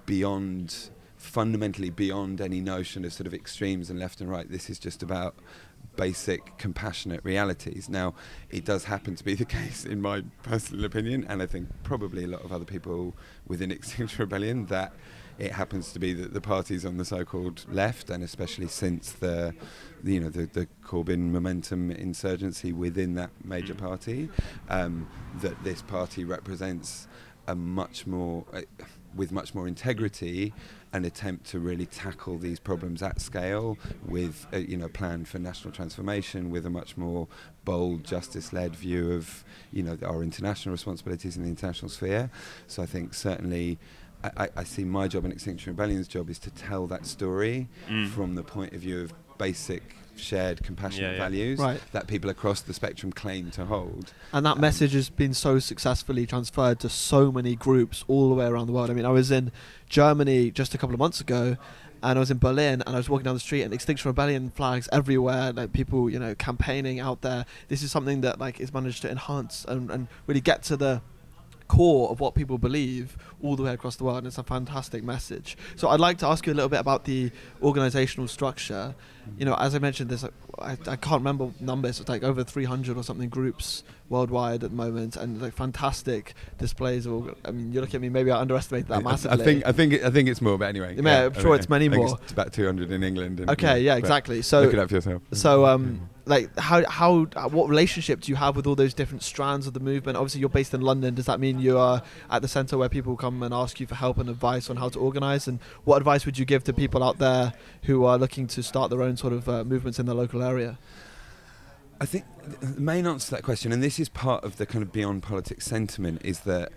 beyond 0.07 0.91
fundamentally 1.17 1.89
beyond 1.91 2.41
any 2.41 2.61
notion 2.61 3.05
of 3.05 3.13
sort 3.13 3.27
of 3.27 3.33
extremes 3.33 3.89
and 3.91 3.99
left 3.99 4.21
and 4.21 4.29
right 4.31 4.51
this 4.51 4.69
is 4.69 4.79
just 4.79 5.03
about 5.03 5.35
basic 5.97 6.57
compassionate 6.59 7.21
realities 7.25 7.89
now 7.89 8.15
it 8.51 8.65
does 8.65 8.85
happen 8.85 9.15
to 9.15 9.25
be 9.25 9.35
the 9.43 9.45
case 9.45 9.85
in 9.85 10.01
my 10.01 10.23
personal 10.43 10.85
opinion 10.85 11.25
and 11.29 11.43
i 11.43 11.47
think 11.47 11.69
probably 11.83 12.25
a 12.25 12.29
lot 12.29 12.45
of 12.45 12.53
other 12.53 12.65
people 12.65 13.15
within 13.47 13.71
extinction 13.79 14.19
rebellion 14.19 14.67
that 14.67 14.93
it 15.39 15.53
happens 15.53 15.93
to 15.93 15.99
be 15.99 16.13
that 16.13 16.33
the 16.33 16.41
parties 16.41 16.85
on 16.85 16.97
the 16.97 17.05
so-called 17.05 17.65
left 17.69 18.09
and 18.09 18.23
especially 18.23 18.69
since 18.69 19.13
the 19.13 19.53
you 20.05 20.21
know 20.21 20.29
the, 20.29 20.47
the 20.47 20.69
Corbyn 20.85 21.31
momentum 21.31 21.91
insurgency 21.91 22.73
within 22.73 23.15
that 23.15 23.31
major 23.45 23.75
Mm. 23.75 23.79
party 23.79 24.29
um, 24.69 25.09
that 25.41 25.65
this 25.65 25.83
party 25.83 26.25
represents 26.25 27.09
a 27.49 27.55
much 27.55 28.07
more 28.07 28.45
uh, 28.53 28.61
with 29.17 29.33
much 29.33 29.55
more 29.55 29.67
integrity 29.67 30.53
an 30.95 31.05
attempt 31.05 31.45
to 31.51 31.59
really 31.59 31.85
tackle 31.87 32.39
these 32.39 32.59
problems 32.61 33.03
at 33.03 33.21
scale 33.21 33.77
with 34.07 34.47
a 34.53 34.61
you 34.61 34.77
know 34.77 34.89
plan 34.89 35.25
for 35.25 35.39
national 35.39 35.73
transformation 35.75 36.51
with 36.51 36.65
a 36.65 36.71
much 36.71 36.97
more 36.97 37.27
bold 37.65 38.05
justice 38.05 38.53
led 38.53 38.75
view 38.77 39.13
of 39.13 39.45
you 39.73 39.83
know 39.83 39.99
our 40.07 40.23
international 40.23 40.73
responsibilities 40.73 41.37
in 41.37 41.43
the 41.43 41.49
international 41.49 41.89
sphere 41.91 42.31
so 42.69 42.83
I 42.83 42.87
think 42.87 43.13
certainly 43.13 43.79
I, 44.23 44.31
I- 44.45 44.51
I 44.59 44.65
see 44.65 44.85
my 44.85 45.09
job 45.09 45.25
and 45.25 45.33
Extinction 45.33 45.73
Rebellion's 45.73 46.09
job 46.09 46.31
is 46.31 46.39
to 46.41 46.51
tell 46.51 46.87
that 46.87 47.05
story 47.07 47.69
Mm. 47.89 48.09
from 48.11 48.37
the 48.37 48.45
point 48.45 48.73
of 48.73 48.81
view 48.81 49.03
of 49.03 49.13
basic 49.39 49.83
shared 50.17 50.63
compassionate 50.63 51.11
Yeah, 51.11 51.13
yeah. 51.17 51.19
values 51.29 51.59
Right. 51.59 51.81
that 51.93 52.07
people 52.07 52.31
across 52.31 52.61
the 52.61 52.73
spectrum 52.73 53.13
claim 53.13 53.51
to 53.51 53.65
hold. 53.65 54.13
And 54.33 54.47
that 54.47 54.53
Um, 54.57 54.61
message 54.61 54.93
has 54.93 55.11
been 55.11 55.35
so 55.35 55.59
successfully 55.59 56.25
transferred 56.25 56.79
to 56.81 56.89
so 56.89 57.33
many 57.33 57.57
groups 57.57 58.05
all 58.07 58.29
the 58.29 58.37
way 58.37 58.47
around 58.47 58.69
the 58.69 58.73
world. 58.73 58.91
I 58.91 58.95
mean, 58.95 59.05
I 59.07 59.11
was 59.11 59.33
in 59.33 59.51
Germany 59.89 60.51
just 60.53 60.73
a 60.75 60.79
couple 60.79 60.95
of 60.95 61.01
months 61.01 61.21
ago, 61.21 61.57
and 62.03 62.17
I 62.19 62.21
was 62.21 62.31
in 62.31 62.39
Berlin 62.39 62.83
and 62.87 62.95
I 62.95 62.99
was 62.99 63.09
walking 63.09 63.25
down 63.25 63.35
the 63.35 63.41
street 63.41 63.63
and 63.63 63.75
Extinction 63.75 64.09
Rebellion 64.09 64.51
flags 64.55 64.89
everywhere, 64.93 65.53
like 65.53 65.73
people, 65.73 66.09
you 66.09 66.19
know, 66.21 66.35
campaigning 66.37 67.01
out 67.01 67.23
there. 67.23 67.45
This 67.69 67.83
is 67.83 67.91
something 67.91 68.21
that 68.21 68.39
like 68.39 68.61
is 68.61 68.73
managed 68.73 69.03
to 69.03 69.11
enhance 69.11 69.65
and, 69.67 69.91
and 69.91 70.07
really 70.29 70.41
get 70.41 70.63
to 70.65 70.77
the 70.77 71.03
core 71.69 72.11
of 72.11 72.21
what 72.21 72.35
people 72.35 72.59
believe 72.59 73.17
all 73.43 73.57
the 73.57 73.63
way 73.63 73.73
across 73.73 73.97
the 73.97 74.05
world 74.05 74.19
and 74.19 74.27
it's 74.27 74.39
a 74.39 74.43
fantastic 74.43 75.03
message 75.03 75.57
so 75.77 75.89
i'd 75.89 76.01
like 76.01 76.19
to 76.19 76.27
ask 76.27 76.47
you 76.47 76.53
a 76.53 76.55
little 76.55 76.69
bit 76.69 76.81
about 76.81 77.05
the 77.05 77.31
organizational 77.63 78.29
structure 78.29 78.95
mm-hmm. 78.95 79.39
you 79.39 79.45
know 79.45 79.55
as 79.55 79.75
i 79.75 79.79
mentioned 79.79 80.11
there's 80.11 80.23
like, 80.23 80.33
I, 80.59 80.73
I 80.87 80.97
can't 80.97 81.21
remember 81.21 81.51
numbers 81.61 82.01
it's 82.01 82.09
like 82.09 82.23
over 82.23 82.45
300 82.45 82.97
or 82.97 83.03
something 83.03 83.29
groups 83.29 83.83
worldwide 84.09 84.63
at 84.63 84.71
the 84.71 84.77
moment 84.77 85.17
and 85.17 85.41
like 85.41 85.55
fantastic 85.55 86.35
displays 86.59 87.07
of 87.07 87.35
i 87.45 87.51
mean 87.51 87.73
you 87.73 87.81
look 87.81 87.95
at 87.95 88.01
me 88.01 88.09
maybe 88.09 88.31
i 88.31 88.39
underestimated 88.39 88.89
that 88.89 88.99
I- 88.99 89.03
massively 89.03 89.41
I 89.41 89.45
think 89.45 89.67
I 89.67 89.73
think 89.73 89.95
I 90.05 90.11
think 90.11 90.29
it's 90.29 90.41
more, 90.41 90.59
but 90.59 90.67
anyway. 90.67 90.97
Yeah, 90.97 91.27
I'm 91.27 91.33
I 91.33 91.41
sure 91.41 91.51
mean, 91.51 91.59
it's 91.59 91.69
many 91.69 91.89
more. 91.89 92.19
It's 92.23 92.33
about 92.33 92.53
200 92.53 92.91
in 92.91 93.03
England. 93.03 93.41
And, 93.41 93.51
okay 93.51 93.81
yeah 93.81 93.95
but 93.95 93.99
exactly 94.01 94.43
so 94.43 94.63
look 94.63 94.73
it 94.73 94.79
up 94.79 94.89
for 94.89 94.97
yourself. 94.97 95.23
So, 95.33 95.63
mm-hmm. 95.63 95.65
um, 95.65 95.85
mm-hmm. 95.85 96.05
Like, 96.27 96.59
how 96.59 96.89
how 96.89 97.27
uh, 97.37 97.49
what 97.49 97.69
relationship 97.69 98.21
do 98.21 98.33
you 98.33 98.37
have 98.37 98.57
with 98.57 98.67
all 98.67 98.75
those 98.75 98.95
different 98.95 99.23
strands 99.23 99.67
of 99.67 99.75
the 99.75 99.81
movement? 99.81 100.17
Obviously, 100.17 100.41
you're 100.41 100.49
based 100.49 100.73
in 100.73 100.81
London. 100.81 101.15
Does 101.15 101.27
that 101.27 101.39
mean 101.39 101.59
you 101.59 101.79
are 101.79 102.03
at 102.31 102.41
the 102.41 102.49
centre 102.49 102.79
where 102.79 102.89
people 102.89 103.17
come 103.17 103.43
and 103.43 103.53
ask 103.53 103.79
you 103.79 103.87
for 103.87 103.95
help 103.95 104.19
and 104.19 104.31
advice 104.31 104.71
on 104.71 104.77
how 104.77 104.89
to 104.89 104.99
organise? 104.99 105.47
And 105.47 105.61
what 105.85 105.99
advice 105.99 106.25
would 106.25 106.39
you 106.39 106.45
give 106.45 106.65
to 106.65 106.73
people 106.73 107.03
out 107.03 107.19
there 107.19 107.53
who 107.83 108.05
are 108.05 108.17
looking 108.17 108.47
to 108.49 108.63
start 108.63 108.91
their 108.91 109.03
own 109.03 109.17
sort 109.17 109.33
of 109.33 109.49
uh, 109.49 109.65
movements 109.65 109.99
in 109.99 110.07
their 110.07 110.15
local 110.15 110.43
area? 110.43 110.79
I 112.01 112.07
think 112.07 112.25
the 112.61 112.81
main 112.81 113.07
answer 113.07 113.27
to 113.27 113.31
that 113.37 113.45
question, 113.45 113.73
and 113.73 113.83
this 113.83 114.01
is 114.01 114.09
part 114.09 114.45
of 114.45 114.57
the 114.57 114.67
kind 114.67 114.83
of 114.83 114.93
beyond 114.93 115.23
politics 115.23 115.67
sentiment, 115.67 116.23
is 116.25 116.41
that 116.41 116.73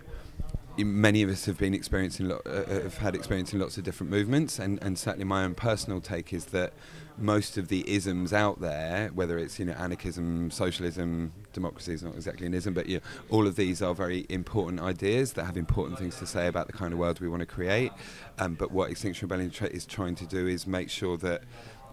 many 0.76 1.22
of 1.22 1.30
us 1.30 1.46
have 1.46 1.58
been 1.58 1.74
experiencing, 1.74 2.28
lo- 2.28 2.40
uh, 2.46 2.50
uh, 2.50 2.82
have 2.82 2.98
had 2.98 3.14
experience 3.14 3.52
in 3.52 3.58
lots 3.58 3.76
of 3.76 3.84
different 3.84 4.10
movements, 4.10 4.58
and, 4.58 4.78
and 4.82 4.98
certainly 4.98 5.24
my 5.24 5.44
own 5.44 5.54
personal 5.54 6.00
take 6.00 6.32
is 6.32 6.46
that 6.46 6.72
most 7.18 7.58
of 7.58 7.68
the 7.68 7.88
isms 7.88 8.32
out 8.32 8.60
there, 8.60 9.10
whether 9.14 9.38
it's 9.38 9.58
you 9.58 9.64
know 9.64 9.72
anarchism, 9.72 10.50
socialism, 10.50 11.32
democracy 11.52 11.92
is 11.92 12.02
not 12.02 12.14
exactly 12.14 12.46
an 12.46 12.54
ism, 12.54 12.74
but 12.74 12.86
you 12.86 12.96
know, 12.96 13.02
all 13.30 13.46
of 13.46 13.56
these 13.56 13.82
are 13.82 13.94
very 13.94 14.26
important 14.28 14.80
ideas 14.80 15.32
that 15.34 15.44
have 15.44 15.56
important 15.56 15.98
things 15.98 16.16
to 16.16 16.26
say 16.26 16.46
about 16.46 16.66
the 16.66 16.72
kind 16.72 16.92
of 16.92 16.98
world 16.98 17.20
we 17.20 17.28
want 17.28 17.40
to 17.40 17.46
create. 17.46 17.92
Um, 18.38 18.54
but 18.54 18.70
what 18.70 18.90
Extinction 18.90 19.26
Rebellion 19.26 19.50
tra- 19.50 19.68
is 19.68 19.84
trying 19.84 20.14
to 20.16 20.26
do 20.26 20.46
is 20.46 20.66
make 20.66 20.90
sure 20.90 21.16
that 21.18 21.42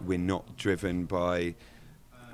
we're 0.06 0.18
not 0.18 0.58
driven 0.58 1.06
by 1.06 1.56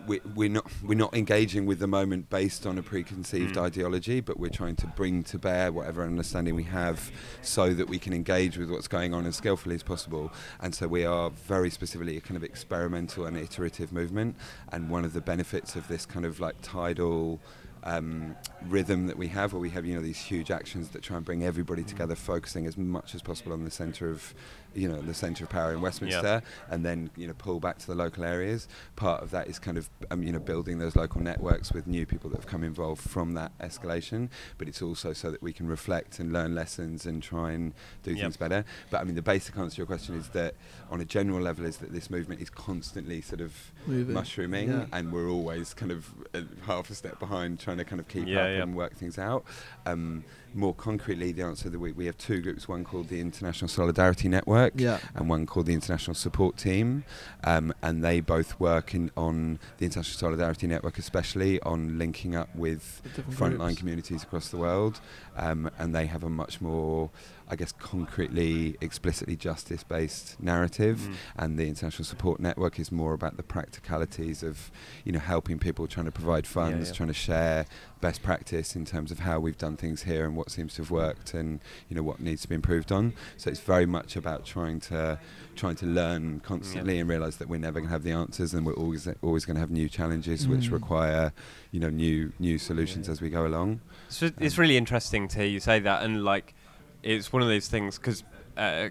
we, 0.08 0.20
we're 0.36 0.50
not 0.50 0.66
we're 0.84 0.98
not 0.98 1.14
engaging 1.16 1.66
with 1.66 1.80
the 1.80 1.88
moment 1.88 2.30
based 2.30 2.66
on 2.66 2.78
a 2.78 2.84
preconceived 2.84 3.56
Mm. 3.56 3.64
ideology, 3.64 4.20
but 4.22 4.40
we're 4.40 4.50
trying 4.50 4.76
to 4.78 4.88
bring 4.88 5.24
to 5.24 5.38
bear 5.38 5.72
whatever 5.72 6.04
understanding 6.04 6.56
we 6.56 6.64
have, 6.64 7.12
so 7.42 7.74
that 7.74 7.88
we 7.88 8.00
can 8.00 8.14
engage 8.14 8.58
with 8.58 8.70
what's 8.70 8.88
going 8.88 9.14
on 9.14 9.26
as 9.26 9.36
skillfully 9.36 9.76
as 9.76 9.84
possible. 9.84 10.32
And 10.60 10.74
so 10.74 10.88
we 10.88 11.06
are 11.06 11.30
very 11.30 11.70
specifically 11.70 12.18
a 12.18 12.22
kind 12.22 12.38
of 12.38 12.44
experimental 12.44 13.26
and 13.26 13.38
iterative 13.38 13.92
movement. 13.92 14.36
And 14.72 14.90
one 14.90 15.06
of 15.06 15.14
the 15.14 15.22
benefits 15.22 15.76
of 15.76 15.88
this 15.88 16.06
kind 16.06 16.26
of 16.26 16.40
like 16.40 16.56
tidal 16.62 17.40
um, 17.84 18.36
rhythm 18.68 19.08
that 19.08 19.18
we 19.18 19.28
have, 19.30 19.54
where 19.54 19.60
we 19.60 19.72
have 19.72 19.86
you 19.86 19.96
know 19.96 20.02
these 20.02 20.20
huge 20.20 20.52
actions 20.52 20.90
that 20.90 21.02
try 21.02 21.18
and 21.18 21.26
bring 21.26 21.44
everybody 21.44 21.84
together, 21.84 22.16
focusing 22.16 22.68
as 22.68 22.78
much 22.78 23.16
as 23.16 23.22
possible 23.22 23.54
on 23.54 23.64
the 23.66 23.72
centre 23.72 24.10
of 24.10 24.34
you 24.74 24.88
know 24.88 25.02
the 25.02 25.14
centre 25.14 25.44
of 25.44 25.50
power 25.50 25.74
in 25.74 25.82
Westminster, 25.82 26.42
and 26.70 26.86
then 26.86 27.10
you 27.16 27.28
know 27.28 27.34
pull 27.34 27.60
back 27.60 27.78
to 27.80 27.88
the 27.88 27.96
local 27.96 28.24
areas. 28.24 28.68
Part 28.96 29.22
of 29.24 29.32
that 29.32 29.48
is 29.48 29.60
kind 29.60 29.78
of 29.78 29.90
um, 30.10 30.24
you 30.24 30.32
know 30.32 30.40
building 30.40 30.80
those 30.80 30.96
local 30.96 31.22
networks 31.22 31.72
with 31.74 31.88
new 31.88 32.06
people 32.06 32.30
that 32.32 32.38
have 32.38 32.48
come 32.48 32.64
involved 32.64 33.02
from 33.02 33.34
that 33.34 33.52
escalation. 33.60 34.30
But 34.58 34.68
it's 34.68 34.82
also 34.82 35.14
so 35.14 35.32
that 35.32 35.42
we 35.42 35.54
can 35.54 35.68
reflect 35.68 36.20
and 36.20 36.32
learn 36.32 36.56
lessons 36.56 37.06
and 37.06 37.22
try 37.22 37.52
and 37.52 37.74
do 38.04 38.12
Yep. 38.12 38.20
things 38.20 38.38
better. 38.38 38.66
But 38.90 39.02
I 39.02 39.04
mean 39.04 39.16
the 39.16 39.22
basic 39.22 39.58
answer 39.58 39.76
to 39.76 39.78
your 39.80 39.88
question 39.88 40.16
is 40.16 40.30
that 40.30 40.56
on 40.90 41.02
a 41.02 41.06
general 41.06 41.42
level 41.42 41.66
is 41.66 41.78
that 41.78 41.92
this 41.94 42.10
movement 42.10 42.42
is 42.42 42.50
constantly 42.50 43.22
sort 43.22 43.42
of 43.42 43.72
Moving. 43.88 44.14
mushrooming, 44.14 44.70
Yeah. 44.70 44.86
and 44.94 45.12
we're 45.12 45.30
always 45.30 45.74
kind 45.74 45.92
of 45.92 46.08
uh, 46.34 46.42
half 46.66 46.90
a 46.90 46.96
step 46.96 47.20
behind, 47.20 47.60
trying 47.60 47.78
to 47.78 47.86
kind 47.86 48.00
of 48.00 48.08
keep 48.08 48.28
Yeah, 48.28 48.40
up 48.44 48.48
yeah. 48.50 48.64
and 48.64 48.76
work 48.76 48.94
things 48.96 49.18
out. 49.18 49.44
Um, 49.86 50.24
more 50.54 50.74
concretely, 50.74 51.32
the 51.32 51.44
answer 51.44 51.70
that 51.70 51.80
we, 51.80 51.92
we 51.92 52.06
have 52.06 52.18
two 52.18 52.42
groups: 52.42 52.68
one 52.68 52.84
called 52.84 53.08
the 53.10 53.20
International 53.22 53.68
Solidarity 53.68 54.28
Network, 54.28 54.74
Yeah. 54.76 55.00
and 55.16 55.30
one 55.30 55.46
called 55.46 55.66
the 55.66 55.74
International 55.74 56.14
Support 56.16 56.58
Team, 56.58 57.04
um, 57.44 57.74
and 57.82 58.04
they 58.04 58.20
both 58.20 58.60
work 58.60 58.94
in, 58.94 59.12
on 59.16 59.60
the 59.78 59.86
International 59.86 60.18
Solidarity 60.18 60.68
Network, 60.68 60.98
especially 60.98 61.60
on 61.62 61.98
linking 61.98 62.36
up 62.36 62.54
with 62.56 63.02
frontline 63.32 63.58
groups. 63.58 63.80
communities 63.80 64.24
across 64.24 64.50
the 64.50 64.58
world, 64.58 65.00
um, 65.38 65.70
and 65.80 65.96
they 65.96 66.06
have 66.06 66.24
a 66.24 66.30
much 66.30 66.62
more, 66.62 67.10
I 67.52 67.56
guess, 67.58 67.74
concretely, 67.74 68.78
explicitly 68.80 69.36
justice-based 69.36 70.42
narrative. 70.42 71.00
Mm. 71.00 71.16
And 71.36 71.60
the 71.60 71.68
International 71.68 72.06
Support 72.06 72.40
Network 72.40 72.80
is 72.80 72.94
more 72.94 73.14
about 73.14 73.36
the 73.36 73.44
practicalities 73.44 74.42
of, 74.42 74.72
you 75.04 75.12
know, 75.12 75.20
helping 75.20 75.60
people, 75.60 75.86
trying 75.86 76.06
to 76.06 76.14
provide 76.14 76.48
funds, 76.48 76.90
yeah. 76.90 76.96
trying 76.96 77.10
to 77.10 77.14
share 77.14 77.66
best 78.00 78.24
practice 78.24 78.76
in 78.76 78.86
terms 78.86 79.12
of 79.12 79.20
how 79.20 79.40
we've 79.40 79.58
done 79.58 79.76
things 79.76 80.04
here 80.04 80.26
and 80.26 80.36
what 80.36 80.50
seems 80.50 80.76
to 80.76 80.82
have 80.82 80.90
worked, 80.90 81.34
and 81.34 81.60
you 81.88 81.96
know 81.96 82.02
what 82.02 82.20
needs 82.20 82.42
to 82.44 82.48
be 82.48 82.56
improved 82.56 82.92
on. 82.92 83.14
So 83.38 83.50
it's 83.52 83.60
very 83.60 83.86
much 83.86 84.16
about 84.16 84.46
trying 84.46 84.80
to 84.82 85.20
trying 85.56 85.76
to 85.76 85.86
learn 85.86 86.40
constantly 86.40 86.98
and 87.00 87.10
realize 87.10 87.38
that 87.38 87.50
we're 87.50 87.60
never 87.60 87.80
going 87.80 87.90
to 87.90 87.92
have 87.92 88.04
the 88.04 88.12
answers, 88.12 88.54
and 88.54 88.66
we're 88.66 88.74
always 88.74 89.08
always 89.22 89.46
going 89.46 89.56
to 89.56 89.60
have 89.60 89.70
new 89.72 89.90
challenges 89.90 90.48
which 90.48 90.70
Mm. 90.70 90.72
require, 90.72 91.34
you 91.72 91.80
know, 91.82 91.90
new 91.90 92.32
new 92.40 92.58
solutions 92.58 93.10
as 93.10 93.22
we 93.22 93.30
go 93.30 93.46
along. 93.46 93.82
So 94.08 94.32
it's 94.40 94.58
Um, 94.58 94.62
really 94.62 94.78
interesting 94.78 95.28
to 95.28 95.40
hear 95.40 95.48
you 95.48 95.60
say 95.60 95.80
that, 95.80 96.02
and 96.04 96.24
like, 96.24 96.56
it's 97.04 97.34
one 97.34 97.42
of 97.42 97.48
those 97.48 97.68
things 97.68 97.98
because, 97.98 98.24
uh, 98.58 98.90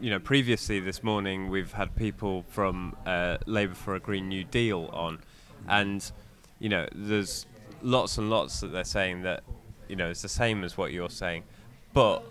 you 0.00 0.10
know, 0.10 0.18
previously 0.18 0.80
this 0.80 1.02
morning 1.02 1.48
we've 1.48 1.72
had 1.72 1.94
people 1.96 2.44
from 2.48 2.96
uh, 3.06 3.38
Labour 3.46 3.74
for 3.74 3.94
a 3.94 4.00
Green 4.00 4.28
New 4.28 4.44
Deal 4.44 4.90
on, 4.92 5.18
and 5.68 6.10
you 6.58 6.68
know, 6.68 6.86
there's 6.94 7.46
lots 7.82 8.18
and 8.18 8.30
lots 8.30 8.60
that 8.60 8.68
they're 8.68 8.84
saying 8.84 9.22
that, 9.22 9.42
you 9.88 9.96
know, 9.96 10.10
it's 10.10 10.22
the 10.22 10.28
same 10.28 10.64
as 10.64 10.76
what 10.76 10.92
you're 10.92 11.10
saying, 11.10 11.44
but 11.92 12.22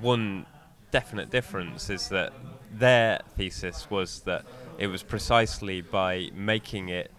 one 0.00 0.46
definite 0.90 1.30
difference 1.30 1.90
is 1.90 2.08
that 2.08 2.32
their 2.72 3.20
thesis 3.36 3.90
was 3.90 4.20
that 4.20 4.44
it 4.78 4.86
was 4.86 5.02
precisely 5.02 5.80
by 5.80 6.30
making 6.34 6.88
it 6.88 7.10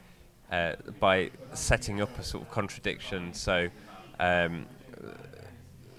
uh, 0.51 0.75
by 1.00 1.32
setting 1.53 2.01
up 2.01 2.18
a 2.20 2.24
sort 2.24 2.44
of 2.44 2.51
contradiction. 2.51 3.34
So, 3.34 3.70
um, 4.20 4.65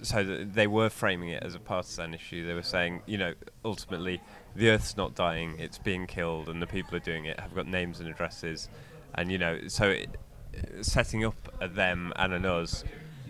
so 0.03 0.23
they 0.25 0.67
were 0.67 0.91
framing 0.91 1.31
it 1.31 1.43
as 1.43 1.55
a 1.55 1.59
partisan 1.59 2.15
issue. 2.15 2.47
They 2.47 2.55
were 2.55 2.63
saying, 2.63 3.03
you 3.07 3.19
know, 3.19 3.35
ultimately 3.65 4.21
the 4.55 4.71
Earth's 4.71 4.97
not 4.97 5.15
dying; 5.15 5.59
it's 5.59 5.79
being 5.79 6.07
killed, 6.07 6.49
and 6.49 6.61
the 6.61 6.67
people 6.67 6.97
are 6.97 7.01
doing 7.01 7.25
it 7.25 7.41
have 7.41 7.55
got 7.55 7.67
names 7.67 8.01
and 8.01 8.09
addresses, 8.09 8.69
and 9.15 9.31
you 9.31 9.39
know, 9.39 9.61
so 9.69 9.91
it, 9.91 10.17
setting 10.83 11.25
up 11.25 11.55
a 11.61 11.69
them 11.69 12.13
and 12.17 12.33
an 12.33 12.45
us 12.45 12.85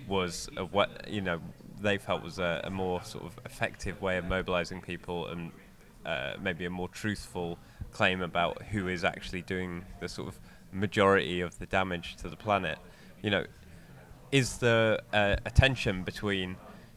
was 0.06 0.48
what 0.70 1.08
you 1.08 1.20
know 1.20 1.40
they 1.80 1.98
felt 1.98 2.22
was 2.22 2.38
a, 2.38 2.60
a 2.64 2.70
more 2.70 3.02
sort 3.02 3.24
of 3.24 3.38
effective 3.44 4.00
way 4.00 4.16
of 4.16 4.24
mobilizing 4.24 4.80
people 4.80 5.26
and 5.28 5.52
uh, 6.06 6.34
maybe 6.40 6.64
a 6.64 6.70
more 6.70 6.88
truthful 6.88 7.58
claim 7.92 8.20
about 8.22 8.62
who 8.64 8.88
is 8.88 9.04
actually 9.04 9.42
doing 9.42 9.84
the 10.00 10.08
sort 10.08 10.28
of 10.28 10.38
majority 10.72 11.40
of 11.40 11.58
the 11.58 11.66
damage 11.66 12.16
to 12.16 12.28
the 12.28 12.36
planet. 12.36 12.78
You 13.22 13.30
know, 13.30 13.46
is 14.34 14.58
there 14.58 15.00
uh, 15.12 15.36
a 15.46 15.50
tension 15.50 16.02
between, 16.02 16.56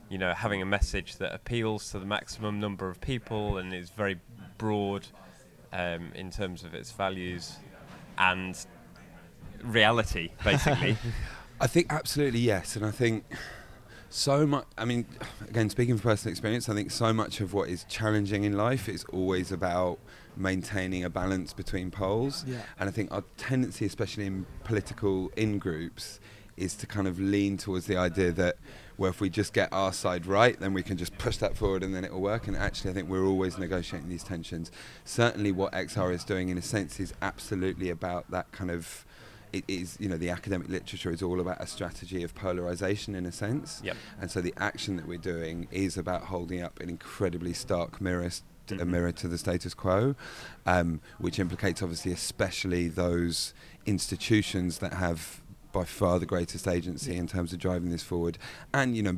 you 0.09 0.17
know, 0.17 0.33
having 0.33 0.63
a 0.63 0.65
message 0.65 1.17
that 1.17 1.35
appeals 1.35 1.91
to 1.91 1.99
the 1.99 2.05
maximum 2.05 2.59
number 2.59 2.89
of 2.89 2.99
people 2.99 3.59
and 3.59 3.75
is 3.75 3.91
very 3.91 4.19
broad 4.57 5.05
um, 5.71 6.11
in 6.15 6.31
terms 6.31 6.63
of 6.63 6.73
its 6.73 6.91
values, 6.91 7.57
and 8.17 8.65
reality, 9.61 10.31
basically? 10.43 10.97
I 11.61 11.67
think 11.67 11.93
absolutely 11.93 12.39
yes, 12.39 12.75
and 12.75 12.83
I 12.83 12.89
think 12.89 13.23
so 14.09 14.47
much. 14.47 14.65
I 14.75 14.85
mean, 14.85 15.05
again, 15.47 15.69
speaking 15.69 15.95
from 15.99 16.09
personal 16.09 16.31
experience, 16.31 16.67
I 16.69 16.73
think 16.73 16.89
so 16.89 17.13
much 17.13 17.39
of 17.39 17.53
what 17.53 17.69
is 17.69 17.83
challenging 17.83 18.45
in 18.45 18.53
life 18.53 18.89
is 18.89 19.03
always 19.13 19.51
about 19.51 19.99
maintaining 20.35 21.03
a 21.03 21.09
balance 21.11 21.53
between 21.53 21.91
poles. 21.91 22.45
Yeah. 22.47 22.61
And 22.79 22.89
I 22.89 22.91
think 22.91 23.11
our 23.11 23.23
tendency, 23.37 23.85
especially 23.85 24.25
in 24.25 24.47
political 24.63 25.31
in 25.35 25.59
groups, 25.59 26.19
is 26.57 26.73
to 26.75 26.87
kind 26.87 27.07
of 27.07 27.19
lean 27.19 27.55
towards 27.57 27.85
the 27.85 27.95
idea 27.95 28.31
that, 28.31 28.57
well, 28.97 29.09
if 29.09 29.21
we 29.21 29.29
just 29.29 29.53
get 29.53 29.69
our 29.71 29.93
side 29.93 30.25
right, 30.25 30.59
then 30.59 30.73
we 30.73 30.83
can 30.83 30.97
just 30.97 31.17
push 31.17 31.37
that 31.37 31.55
forward 31.55 31.83
and 31.83 31.95
then 31.95 32.03
it 32.03 32.11
will 32.11 32.21
work. 32.21 32.47
And 32.47 32.57
actually, 32.57 32.91
I 32.91 32.93
think 32.95 33.09
we're 33.09 33.25
always 33.25 33.57
negotiating 33.57 34.09
these 34.09 34.23
tensions. 34.23 34.71
Certainly, 35.05 35.51
what 35.51 35.71
XR 35.73 36.13
is 36.13 36.23
doing, 36.23 36.49
in 36.49 36.57
a 36.57 36.61
sense, 36.61 36.99
is 36.99 37.13
absolutely 37.21 37.89
about 37.89 38.29
that 38.31 38.51
kind 38.51 38.71
of. 38.71 39.05
It 39.53 39.63
is, 39.69 39.95
you 39.97 40.09
know, 40.09 40.17
the 40.17 40.29
academic 40.29 40.67
literature 40.67 41.09
is 41.09 41.23
all 41.23 41.39
about 41.39 41.61
a 41.61 41.67
strategy 41.67 42.21
of 42.21 42.35
polarization 42.35 43.15
in 43.15 43.25
a 43.25 43.31
sense. 43.31 43.79
Yep. 43.81 43.95
And 44.19 44.29
so 44.29 44.41
the 44.41 44.53
action 44.57 44.97
that 44.97 45.07
we're 45.07 45.17
doing 45.17 45.69
is 45.71 45.97
about 45.97 46.23
holding 46.23 46.61
up 46.61 46.81
an 46.81 46.89
incredibly 46.89 47.53
stark 47.53 48.01
mirror, 48.01 48.29
st- 48.29 48.81
a 48.81 48.85
mirror 48.85 49.13
to 49.13 49.27
the 49.29 49.37
status 49.37 49.73
quo, 49.73 50.15
um, 50.65 50.99
which 51.17 51.39
implicates 51.39 51.81
obviously 51.81 52.11
especially 52.11 52.89
those 52.89 53.53
institutions 53.85 54.79
that 54.79 54.93
have 54.93 55.41
by 55.77 55.85
far 55.85 56.17
the 56.19 56.25
greatest 56.25 56.67
agency 56.67 57.15
in 57.15 57.27
terms 57.27 57.53
of 57.53 57.59
driving 57.59 57.89
this 57.91 58.03
forward, 58.03 58.37
and 58.73 58.95
you 58.97 59.03
know. 59.03 59.17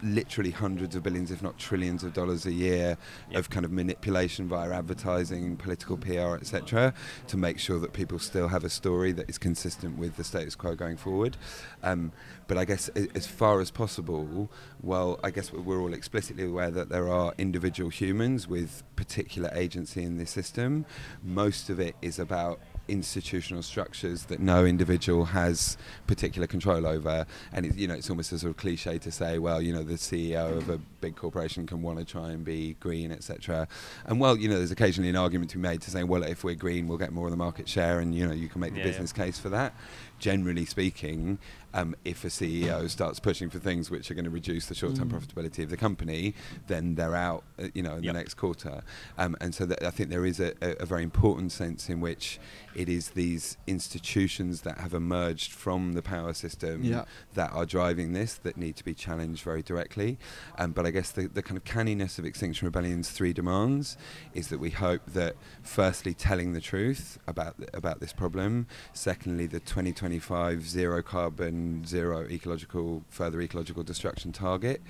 literally 0.00 0.52
hundreds 0.52 0.94
of 0.94 1.02
billions, 1.02 1.32
if 1.32 1.42
not 1.42 1.58
trillions 1.58 2.04
of 2.04 2.12
dollars 2.12 2.46
a 2.46 2.52
year 2.52 2.96
Yep. 3.30 3.38
of 3.40 3.50
kind 3.50 3.66
of 3.66 3.72
manipulation 3.72 4.46
via 4.46 4.70
advertising, 4.72 5.56
political 5.56 5.96
PR, 5.96 6.36
etc., 6.40 6.94
to 7.26 7.36
make 7.36 7.58
sure 7.58 7.80
that 7.80 7.92
people 7.92 8.18
still 8.20 8.46
have 8.46 8.62
a 8.62 8.70
story 8.70 9.10
that 9.18 9.28
is 9.28 9.38
consistent 9.38 9.98
with 9.98 10.14
the 10.16 10.22
status 10.22 10.54
quo 10.54 10.76
going 10.76 10.96
forward. 10.96 11.36
Um, 11.82 12.12
but 12.46 12.56
I 12.56 12.64
guess 12.64 12.88
as 13.20 13.26
far 13.26 13.60
as 13.60 13.72
possible, 13.72 14.48
well, 14.82 15.18
I 15.24 15.30
guess 15.30 15.52
we're 15.52 15.80
all 15.80 15.94
explicitly 15.94 16.44
aware 16.44 16.70
that 16.70 16.90
there 16.90 17.08
are 17.08 17.34
individual 17.36 17.90
humans 17.90 18.46
with 18.46 18.84
particular 18.94 19.50
agency 19.52 20.04
in 20.04 20.16
this 20.16 20.30
system. 20.30 20.86
Most 21.24 21.70
of 21.70 21.80
it 21.80 21.96
is 22.02 22.20
about 22.20 22.60
institutional 22.88 23.62
structures 23.62 24.24
that 24.24 24.40
no 24.40 24.64
individual 24.64 25.26
has 25.26 25.76
particular 26.06 26.46
control 26.46 26.86
over. 26.86 27.26
And 27.52 27.66
it, 27.66 27.76
you 27.76 27.86
know 27.86 27.94
it's 27.94 28.08
almost 28.10 28.32
a 28.32 28.38
sort 28.38 28.50
of 28.50 28.56
cliche 28.56 28.98
to 28.98 29.12
say 29.12 29.38
well 29.38 29.60
you 29.62 29.72
know 29.72 29.82
the 29.82 29.94
CEO 29.94 30.56
of 30.56 30.68
a 30.70 30.78
big 31.00 31.14
corporation 31.16 31.66
can 31.66 31.82
want 31.82 31.98
to 31.98 32.04
try 32.04 32.30
and 32.30 32.44
be 32.44 32.74
green 32.80 33.12
etc 33.12 33.68
and 34.06 34.18
well 34.18 34.36
you 34.36 34.48
know 34.48 34.56
there's 34.56 34.70
occasionally 34.72 35.08
an 35.10 35.16
argument 35.16 35.50
to 35.50 35.58
be 35.58 35.62
made 35.62 35.80
to 35.82 35.90
say 35.90 36.02
well 36.02 36.22
if 36.22 36.42
we're 36.42 36.54
green 36.54 36.88
we'll 36.88 36.98
get 36.98 37.12
more 37.12 37.26
of 37.26 37.30
the 37.30 37.36
market 37.36 37.68
share 37.68 38.00
and 38.00 38.14
you 38.14 38.26
know 38.26 38.32
you 38.32 38.48
can 38.48 38.60
make 38.60 38.72
the 38.72 38.78
Yeah, 38.78 38.84
yeah. 38.86 38.90
business 38.90 39.12
case 39.12 39.38
for 39.38 39.48
that. 39.50 39.74
Generally 40.18 40.64
speaking 40.64 41.38
um, 41.74 41.94
if 42.04 42.24
a 42.24 42.28
CEO 42.28 42.88
starts 42.88 43.20
pushing 43.20 43.50
for 43.50 43.58
things 43.58 43.90
which 43.90 44.10
are 44.10 44.14
going 44.14 44.24
to 44.24 44.30
reduce 44.30 44.66
the 44.66 44.74
short-term 44.74 45.10
Mm. 45.10 45.18
profitability 45.20 45.62
of 45.62 45.70
the 45.70 45.76
company, 45.76 46.34
then 46.66 46.94
they're 46.94 47.14
out, 47.16 47.44
uh, 47.58 47.68
you 47.74 47.82
know, 47.82 47.96
in 47.96 48.04
Yep. 48.04 48.14
the 48.14 48.18
next 48.18 48.34
quarter. 48.34 48.82
Um, 49.18 49.36
and 49.40 49.54
so 49.54 49.66
that 49.66 49.82
I 49.84 49.90
think 49.90 50.10
there 50.10 50.24
is 50.26 50.40
a, 50.40 50.52
a, 50.62 50.86
very 50.86 51.02
important 51.02 51.52
sense 51.52 51.88
in 51.90 52.00
which 52.00 52.38
it 52.74 52.88
is 52.88 53.10
these 53.10 53.56
institutions 53.66 54.62
that 54.62 54.78
have 54.78 54.94
emerged 54.94 55.52
from 55.52 55.92
the 55.92 56.02
power 56.02 56.32
system 56.32 56.82
Yeah. 56.82 57.04
that 57.34 57.52
are 57.52 57.66
driving 57.66 58.12
this 58.12 58.34
that 58.44 58.56
need 58.56 58.76
to 58.76 58.84
be 58.84 58.94
challenged 58.94 59.42
very 59.42 59.62
directly. 59.62 60.18
Um, 60.58 60.72
but 60.72 60.86
I 60.86 60.90
guess 60.90 61.10
the, 61.10 61.28
the 61.28 61.42
kind 61.42 61.56
of 61.56 61.64
canniness 61.64 62.18
of 62.18 62.24
Extinction 62.24 62.66
Rebellion's 62.66 63.10
three 63.10 63.32
demands 63.32 63.96
is 64.34 64.48
that 64.48 64.58
we 64.60 64.70
hope 64.70 65.02
that, 65.12 65.36
firstly, 65.62 66.14
telling 66.14 66.52
the 66.52 66.60
truth 66.60 67.18
about 67.26 67.56
th- 67.58 67.70
about 67.74 68.00
this 68.00 68.12
problem. 68.12 68.66
Secondly, 68.92 69.46
the 69.46 69.60
2025 69.60 70.68
zero 70.68 71.02
carbon, 71.02 71.57
zero 71.86 72.26
ecological, 72.28 73.02
further 73.08 73.40
ecological 73.40 73.82
destruction 73.82 74.32
target 74.32 74.82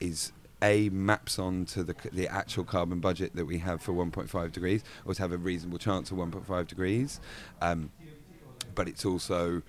is. 0.00 0.32
A 0.62 0.88
maps 0.88 1.38
on 1.38 1.66
to 1.66 1.84
the, 1.84 1.94
the 2.10 2.26
actual 2.26 2.64
carbon 2.64 2.98
budget 2.98 3.36
that 3.36 3.44
we 3.44 3.58
have 3.58 3.82
for 3.82 3.92
1.5 3.92 4.50
degrees, 4.50 4.82
or 5.04 5.12
to 5.12 5.20
have 5.20 5.32
a 5.32 5.36
reasonable 5.36 5.76
chance 5.76 6.10
of 6.10 6.16
1.5 6.16 6.66
degrees. 6.66 7.20
Um, 7.60 7.90
but 8.74 8.88
it's 8.88 9.04
also 9.04 9.62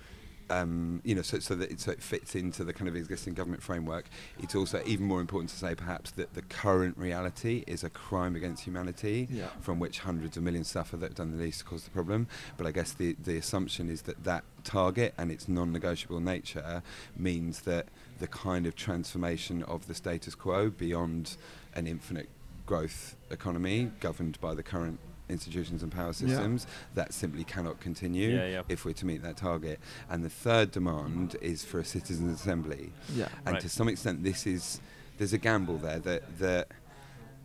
um, 0.50 1.00
you 1.04 1.14
know 1.14 1.22
so, 1.22 1.38
so 1.38 1.54
that 1.56 1.70
it, 1.70 1.80
so 1.80 1.90
it 1.90 2.02
fits 2.02 2.34
into 2.34 2.64
the 2.64 2.72
kind 2.72 2.88
of 2.88 2.96
existing 2.96 3.34
government 3.34 3.62
framework. 3.62 4.06
It's 4.38 4.54
also 4.54 4.82
even 4.86 5.06
more 5.06 5.20
important 5.20 5.50
to 5.50 5.56
say 5.56 5.74
perhaps 5.74 6.10
that 6.12 6.34
the 6.34 6.42
current 6.42 6.96
reality 6.96 7.64
is 7.66 7.82
a 7.84 7.90
crime 7.90 8.36
against 8.36 8.64
humanity 8.64 9.28
Yeah. 9.30 9.48
from 9.60 9.78
which 9.78 10.00
hundreds 10.00 10.36
of 10.36 10.42
millions 10.42 10.68
suffer 10.68 10.96
that 10.96 11.06
have 11.06 11.14
done 11.16 11.32
the 11.36 11.42
least 11.42 11.60
to 11.60 11.64
cause 11.64 11.84
the 11.84 11.90
problem. 11.90 12.26
But 12.56 12.66
I 12.66 12.72
guess 12.72 12.92
the, 12.92 13.16
the 13.22 13.36
assumption 13.36 13.88
is 13.90 14.02
that 14.02 14.24
that 14.24 14.44
target 14.64 15.14
and 15.18 15.30
its 15.30 15.48
non-negotiable 15.48 16.20
nature 16.20 16.82
means 17.16 17.60
that 17.62 17.86
the 18.18 18.26
kind 18.26 18.66
of 18.66 18.74
transformation 18.76 19.62
of 19.64 19.86
the 19.86 19.94
status 19.94 20.34
quo 20.34 20.70
beyond 20.70 21.36
an 21.74 21.86
infinite 21.86 22.28
growth 22.66 23.16
economy 23.30 23.90
governed 24.00 24.40
by 24.40 24.54
the 24.54 24.62
current 24.62 24.98
institutions 25.28 25.82
and 25.82 25.90
power 25.92 26.06
Yeah. 26.06 26.12
systems 26.12 26.66
that 26.94 27.12
simply 27.12 27.44
cannot 27.44 27.80
continue 27.80 28.30
Yeah, 28.36 28.46
yeah. 28.46 28.62
if 28.68 28.84
we're 28.84 28.92
to 28.94 29.06
meet 29.06 29.22
that 29.22 29.36
target. 29.36 29.80
And 30.08 30.24
the 30.24 30.30
third 30.30 30.70
demand 30.70 31.36
is 31.40 31.64
for 31.64 31.78
a 31.80 31.84
citizens' 31.84 32.40
assembly. 32.40 32.92
Yeah. 33.14 33.28
And 33.44 33.54
Right. 33.54 33.60
to 33.62 33.68
some 33.68 33.88
extent, 33.88 34.22
this 34.22 34.46
is 34.46 34.80
there's 35.18 35.32
a 35.32 35.38
gamble 35.38 35.78
there 35.78 35.98
that 36.00 36.38
that 36.38 36.68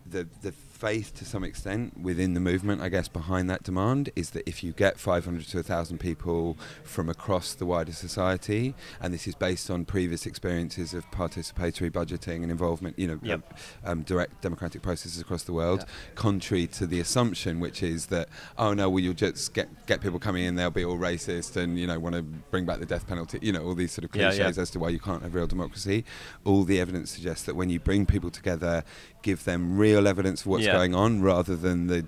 the 0.08 0.26
the 0.42 0.52
faith 0.52 1.14
to 1.14 1.24
some 1.24 1.44
extent 1.44 1.96
within 2.00 2.34
the 2.34 2.40
movement, 2.40 2.82
I 2.82 2.88
guess, 2.88 3.06
behind 3.06 3.48
that 3.48 3.62
demand 3.62 4.10
is 4.16 4.30
that 4.30 4.42
if 4.48 4.64
you 4.64 4.72
get 4.72 4.98
500 4.98 5.46
to 5.46 5.58
1,000 5.58 5.98
people 6.00 6.58
from 6.82 7.08
across 7.08 7.54
the 7.54 7.64
wider 7.64 7.92
society, 7.92 8.74
and 9.00 9.14
this 9.14 9.28
is 9.28 9.36
based 9.36 9.70
on 9.70 9.84
previous 9.84 10.26
experiences 10.26 10.92
of 10.92 11.08
participatory 11.12 11.88
budgeting 11.88 12.42
and 12.42 12.50
involvement, 12.50 12.98
you 12.98 13.06
know, 13.06 13.20
Yep. 13.22 13.54
um, 13.84 14.02
direct 14.02 14.42
democratic 14.42 14.82
processes 14.82 15.20
across 15.20 15.44
the 15.44 15.52
world, 15.52 15.84
Yeah. 15.86 16.12
contrary 16.16 16.66
to 16.78 16.86
the 16.88 16.98
assumption, 16.98 17.60
which 17.60 17.80
is 17.80 18.06
that 18.06 18.28
oh 18.58 18.74
no, 18.74 18.90
well 18.90 18.98
you'll 18.98 19.14
just 19.14 19.54
get 19.54 19.68
get 19.86 20.00
people 20.00 20.18
coming 20.18 20.42
in, 20.42 20.56
they'll 20.56 20.70
be 20.70 20.84
all 20.84 20.98
racist 20.98 21.54
and 21.54 21.78
you 21.78 21.86
know 21.86 22.00
want 22.00 22.16
to 22.16 22.22
bring 22.22 22.64
back 22.66 22.80
the 22.80 22.86
death 22.86 23.06
penalty, 23.06 23.38
you 23.40 23.52
know, 23.52 23.62
all 23.62 23.76
these 23.76 23.92
sort 23.92 24.04
of 24.04 24.10
Yeah, 24.16 24.30
cliches 24.32 24.56
yeah. 24.56 24.62
as 24.62 24.70
to 24.70 24.80
why 24.80 24.88
you 24.88 24.98
can't 24.98 25.22
have 25.22 25.32
real 25.36 25.46
democracy. 25.46 26.04
All 26.44 26.64
the 26.64 26.80
evidence 26.80 27.12
suggests 27.12 27.44
that 27.44 27.54
when 27.54 27.70
you 27.70 27.78
bring 27.78 28.04
people 28.04 28.30
together, 28.30 28.82
give 29.22 29.44
them 29.44 29.78
real 29.78 29.91
evidence 30.06 30.40
of 30.42 30.46
what's 30.48 30.64
Yeah. 30.64 30.72
going 30.72 30.94
on, 30.94 31.20
rather 31.22 31.56
than 31.56 31.86
the 31.86 32.04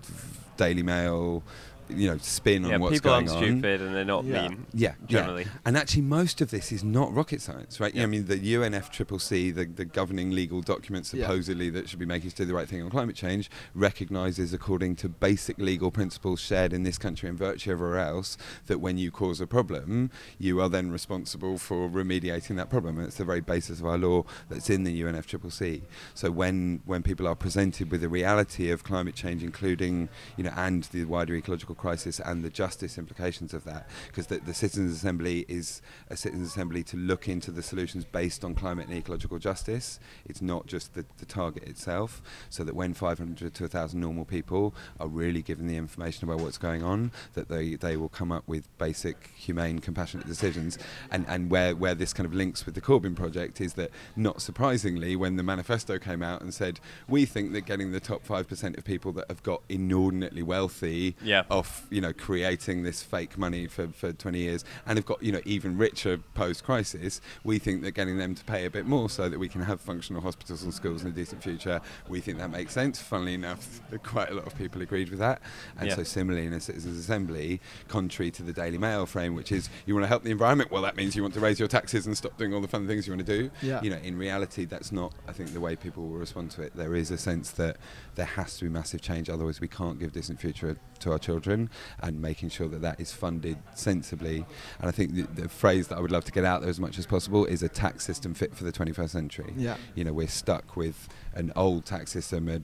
Daily 0.56 0.82
Mail, 0.82 1.42
you 1.88 2.08
know, 2.10 2.18
spin 2.18 2.64
yeah, 2.64 2.74
on 2.76 2.80
what's 2.80 2.94
people 2.96 3.10
going 3.12 3.28
aren't 3.28 3.42
on. 3.44 3.50
stupid 3.60 3.80
and 3.82 3.94
they're 3.94 4.04
not 4.04 4.24
Yeah. 4.24 4.48
mean. 4.48 4.66
Yeah, 4.72 4.94
Generally. 5.06 5.42
yeah. 5.44 5.50
And 5.64 5.76
actually, 5.76 6.02
most 6.02 6.40
of 6.40 6.50
this 6.50 6.72
is 6.72 6.82
not 6.84 7.12
rocket 7.14 7.40
science, 7.42 7.78
right? 7.80 7.94
Yeah. 7.94 8.04
I 8.04 8.06
mean, 8.06 8.26
the 8.26 8.36
UNFCCC, 8.38 9.54
the, 9.54 9.64
the 9.66 9.84
governing 9.84 10.30
legal 10.30 10.60
document 10.60 11.10
Yeah. 11.12 11.22
supposedly 11.26 11.70
that 11.70 11.88
should 11.88 11.98
be 11.98 12.06
making 12.06 12.28
us 12.28 12.34
do 12.34 12.44
the 12.44 12.54
right 12.54 12.68
thing 12.68 12.82
on 12.82 12.90
climate 12.90 13.16
change, 13.16 13.50
recognises, 13.74 14.52
according 14.52 14.96
to 14.96 15.08
basic 15.08 15.58
legal 15.58 15.90
principles 15.90 16.40
shared 16.40 16.72
in 16.72 16.82
this 16.82 16.98
country 16.98 17.28
and 17.28 17.38
virtually 17.38 17.72
everywhere 17.72 17.98
else, 17.98 18.36
that 18.66 18.78
when 18.80 18.98
you 18.98 19.10
cause 19.10 19.40
a 19.40 19.46
problem, 19.46 20.10
you 20.38 20.60
are 20.60 20.68
then 20.68 20.90
responsible 20.90 21.58
for 21.58 21.88
remediating 21.88 22.56
that 22.56 22.70
problem. 22.70 22.98
And 22.98 23.06
it's 23.06 23.16
the 23.16 23.24
very 23.24 23.40
basis 23.40 23.80
of 23.80 23.86
our 23.86 23.98
law 23.98 24.24
that's 24.48 24.70
in 24.70 24.84
the 24.84 25.02
UNFCCC. 25.02 25.82
So 26.14 26.30
when 26.30 26.80
when 26.86 27.02
people 27.02 27.26
are 27.28 27.34
presented 27.34 27.90
with 27.90 28.00
the 28.00 28.08
reality 28.08 28.70
of 28.70 28.84
climate 28.84 29.14
change, 29.14 29.42
including 29.42 30.08
you 30.36 30.44
know, 30.44 30.52
and 30.56 30.84
the 30.84 31.04
wider 31.04 31.34
ecological 31.34 31.73
crisis 31.74 32.20
and 32.20 32.44
the 32.44 32.50
justice 32.50 32.98
implications 32.98 33.54
of 33.54 33.64
that, 33.64 33.88
because 34.06 34.26
the, 34.26 34.38
the 34.38 34.54
Citizens 34.54 34.94
Assembly 34.94 35.44
is 35.48 35.82
a 36.10 36.16
Citizens 36.16 36.48
Assembly 36.48 36.82
to 36.84 36.96
look 36.96 37.28
into 37.28 37.50
the 37.50 37.62
solutions 37.62 38.04
based 38.04 38.44
on 38.44 38.54
climate 38.54 38.88
and 38.88 38.96
ecological 38.96 39.38
justice. 39.38 39.98
It's 40.26 40.42
not 40.42 40.66
just 40.66 40.94
the, 40.94 41.04
the 41.18 41.26
target 41.26 41.64
itself. 41.64 42.22
So 42.50 42.64
that 42.64 42.74
when 42.74 42.94
500 42.94 43.54
to 43.54 43.62
1,000 43.64 44.00
normal 44.00 44.24
people 44.24 44.74
are 45.00 45.08
really 45.08 45.42
given 45.42 45.66
the 45.66 45.76
information 45.76 46.28
about 46.28 46.40
what's 46.40 46.58
going 46.58 46.82
on, 46.82 47.12
that 47.34 47.48
they, 47.48 47.74
they 47.74 47.96
will 47.96 48.08
come 48.08 48.32
up 48.32 48.44
with 48.46 48.66
basic, 48.78 49.30
humane, 49.36 49.78
compassionate 49.78 50.26
decisions. 50.26 50.78
And, 51.10 51.24
and 51.28 51.50
where, 51.50 51.74
where 51.74 51.94
this 51.94 52.12
kind 52.12 52.26
of 52.26 52.34
links 52.34 52.66
with 52.66 52.74
the 52.74 52.80
Corbyn 52.80 53.16
project 53.16 53.60
is 53.60 53.74
that, 53.74 53.90
not 54.16 54.42
surprisingly, 54.42 55.16
when 55.16 55.36
the 55.36 55.42
manifesto 55.42 55.98
came 55.98 56.22
out 56.22 56.40
and 56.40 56.52
said, 56.52 56.80
we 57.08 57.24
think 57.24 57.52
that 57.52 57.62
getting 57.62 57.92
the 57.92 58.00
top 58.00 58.26
5% 58.26 58.78
of 58.78 58.84
people 58.84 59.12
that 59.12 59.26
have 59.28 59.42
got 59.42 59.62
inordinately 59.68 60.42
wealthy 60.42 61.14
Yeah. 61.22 61.44
Off, 61.64 61.86
you 61.90 62.00
know, 62.00 62.12
creating 62.12 62.82
this 62.82 63.02
fake 63.02 63.38
money 63.38 63.66
for, 63.66 63.88
for 63.88 64.12
20 64.12 64.38
years 64.38 64.64
and 64.86 64.98
have 64.98 65.06
got, 65.06 65.22
you 65.22 65.32
know, 65.32 65.40
even 65.46 65.78
richer 65.78 66.18
post-crisis, 66.34 67.20
we 67.42 67.58
think 67.58 67.82
that 67.82 67.92
getting 67.92 68.18
them 68.18 68.34
to 68.34 68.44
pay 68.44 68.66
a 68.66 68.70
bit 68.70 68.84
more 68.86 69.08
so 69.08 69.28
that 69.30 69.38
we 69.38 69.48
can 69.48 69.62
have 69.62 69.80
functional 69.80 70.20
hospitals 70.20 70.62
and 70.62 70.74
schools 70.74 71.02
in 71.02 71.08
a 71.08 71.10
decent 71.12 71.42
future, 71.42 71.80
we 72.08 72.20
think 72.20 72.36
that 72.38 72.50
makes 72.50 72.72
sense. 72.72 73.00
Funnily 73.00 73.34
enough, 73.34 73.80
quite 74.02 74.30
a 74.30 74.34
lot 74.34 74.46
of 74.46 74.54
people 74.56 74.82
agreed 74.82 75.08
with 75.08 75.18
that. 75.20 75.40
And 75.78 75.88
Yeah. 75.88 75.96
so 75.96 76.02
similarly 76.02 76.46
in 76.46 76.52
a 76.52 76.60
Citizens' 76.60 76.98
Assembly, 76.98 77.60
contrary 77.88 78.30
to 78.32 78.42
the 78.42 78.52
Daily 78.52 78.78
Mail 78.78 79.06
frame, 79.06 79.34
which 79.34 79.50
is 79.50 79.70
you 79.86 79.94
want 79.94 80.04
to 80.04 80.08
help 80.08 80.22
the 80.22 80.30
environment, 80.30 80.70
well, 80.70 80.82
that 80.82 80.96
means 80.96 81.16
you 81.16 81.22
want 81.22 81.34
to 81.34 81.40
raise 81.40 81.58
your 81.58 81.68
taxes 81.68 82.06
and 82.06 82.16
stop 82.16 82.36
doing 82.36 82.52
all 82.52 82.60
the 82.60 82.68
fun 82.68 82.86
things 82.86 83.06
you 83.06 83.12
want 83.14 83.26
to 83.26 83.38
do. 83.38 83.50
Yeah. 83.62 83.80
You 83.82 83.88
know, 83.90 83.96
in 83.98 84.18
reality, 84.18 84.66
that's 84.66 84.92
not, 84.92 85.14
I 85.26 85.32
think, 85.32 85.54
the 85.54 85.60
way 85.60 85.76
people 85.76 86.02
will 86.08 86.18
respond 86.18 86.50
to 86.52 86.62
it. 86.62 86.76
There 86.76 86.94
is 86.94 87.10
a 87.10 87.18
sense 87.18 87.50
that 87.52 87.78
there 88.16 88.26
has 88.26 88.58
to 88.58 88.64
be 88.64 88.70
massive 88.70 89.00
change, 89.00 89.30
otherwise 89.30 89.60
we 89.60 89.68
can't 89.68 89.98
give 89.98 90.12
decent 90.12 90.40
future 90.40 90.76
to 91.04 91.12
our 91.12 91.18
children, 91.18 91.70
and 92.02 92.20
making 92.20 92.50
sure 92.50 92.68
that 92.68 92.82
that 92.82 93.00
is 93.00 93.12
funded 93.12 93.56
sensibly. 93.74 94.44
And 94.80 94.88
I 94.88 94.92
think 94.92 95.14
the, 95.14 95.22
the 95.42 95.48
phrase 95.48 95.88
that 95.88 95.96
I 95.98 96.00
would 96.00 96.10
love 96.12 96.24
to 96.24 96.32
get 96.32 96.44
out 96.44 96.60
there 96.62 96.70
as 96.70 96.80
much 96.80 96.98
as 96.98 97.06
possible 97.06 97.44
is 97.46 97.62
a 97.62 97.68
tax 97.68 98.04
system 98.04 98.34
fit 98.34 98.54
for 98.54 98.64
the 98.64 98.72
21st 98.72 99.10
century. 99.10 99.52
Yeah. 99.56 99.76
You 99.94 100.04
know, 100.04 100.12
we're 100.12 100.28
stuck 100.28 100.76
with 100.76 101.08
an 101.34 101.52
old 101.56 101.84
tax 101.86 102.10
system, 102.12 102.48
a 102.48 102.60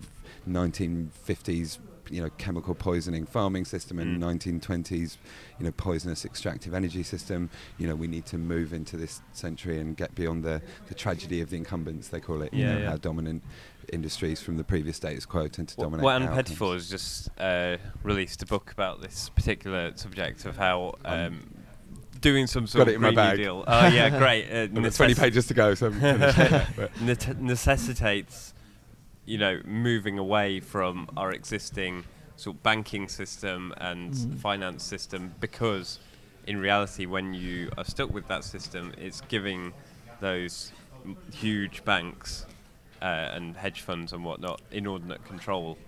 1950s 0.70 1.78
you 2.08 2.20
know 2.20 2.28
chemical 2.38 2.74
poisoning 2.74 3.24
farming 3.24 3.64
system 3.64 4.00
and 4.00 4.20
Mm. 4.20 4.60
1920s 4.60 5.16
you 5.60 5.64
know 5.64 5.70
poisonous 5.70 6.24
extractive 6.24 6.74
energy 6.74 7.04
system 7.04 7.48
you 7.78 7.86
know 7.86 7.94
we 7.94 8.08
need 8.08 8.26
to 8.26 8.36
move 8.36 8.72
into 8.72 8.96
this 8.96 9.20
century 9.32 9.78
and 9.78 9.96
get 9.96 10.12
beyond 10.16 10.42
the, 10.42 10.60
the 10.88 10.94
tragedy 10.94 11.40
of 11.40 11.50
the 11.50 11.56
incumbents 11.56 12.08
they 12.08 12.18
call 12.18 12.42
it 12.42 12.52
you 12.52 12.64
Yeah, 12.64 12.72
know 12.74 12.80
yeah. 12.80 12.90
how 12.90 12.96
dominant 12.96 13.44
industries 13.92 14.40
from 14.40 14.56
the 14.56 14.64
previous 14.64 14.96
status 14.96 15.26
quo 15.26 15.48
tend 15.48 15.68
to 15.68 15.76
dominate 15.76 16.04
well, 16.04 16.16
Ann. 16.22 16.28
Pettifor 16.28 16.74
has 16.74 16.88
just 16.88 17.28
uh, 17.38 17.76
released 18.02 18.42
a 18.42 18.46
book 18.46 18.70
about 18.72 19.00
this 19.02 19.28
particular 19.30 19.92
subject 19.96 20.44
of 20.46 20.56
how 20.56 20.94
um, 21.04 21.40
doing 22.20 22.46
some 22.46 22.66
sort 22.66 22.88
of 22.88 22.96
Green 23.00 23.14
New. 23.14 23.36
Deal. 23.36 23.64
Oh 23.66 23.86
yeah, 23.88 24.18
great. 24.18 24.50
Uh, 24.50 24.90
20 24.90 25.14
pages 25.14 25.46
to 25.48 25.54
go 25.54 25.74
so 25.74 25.86
I'm 25.86 26.00
finished 26.00 26.38
yet, 26.38 26.68
but- 26.76 27.00
net- 27.00 27.40
necessitates, 27.40 28.54
you 29.26 29.38
know, 29.38 29.60
moving 29.64 30.18
away 30.18 30.60
from 30.60 31.08
our 31.16 31.32
existing 31.32 32.04
sort 32.36 32.56
of 32.56 32.62
banking 32.62 33.08
system 33.08 33.72
and 33.78 34.14
Mhm. 34.14 34.38
finance 34.38 34.82
system 34.82 35.34
because, 35.40 35.98
in 36.46 36.58
reality, 36.58 37.04
when 37.06 37.34
you 37.34 37.70
are 37.76 37.84
stuck 37.84 38.10
with 38.12 38.26
that 38.28 38.44
system, 38.44 38.92
it's 38.96 39.20
giving 39.22 39.72
those 40.20 40.72
huge 41.32 41.84
banks 41.84 42.46
uh, 43.02 43.04
and 43.34 43.56
hedge 43.56 43.80
funds 43.82 44.12
and 44.12 44.24
whatnot, 44.24 44.60
inordinate 44.70 45.24
control. 45.24 45.78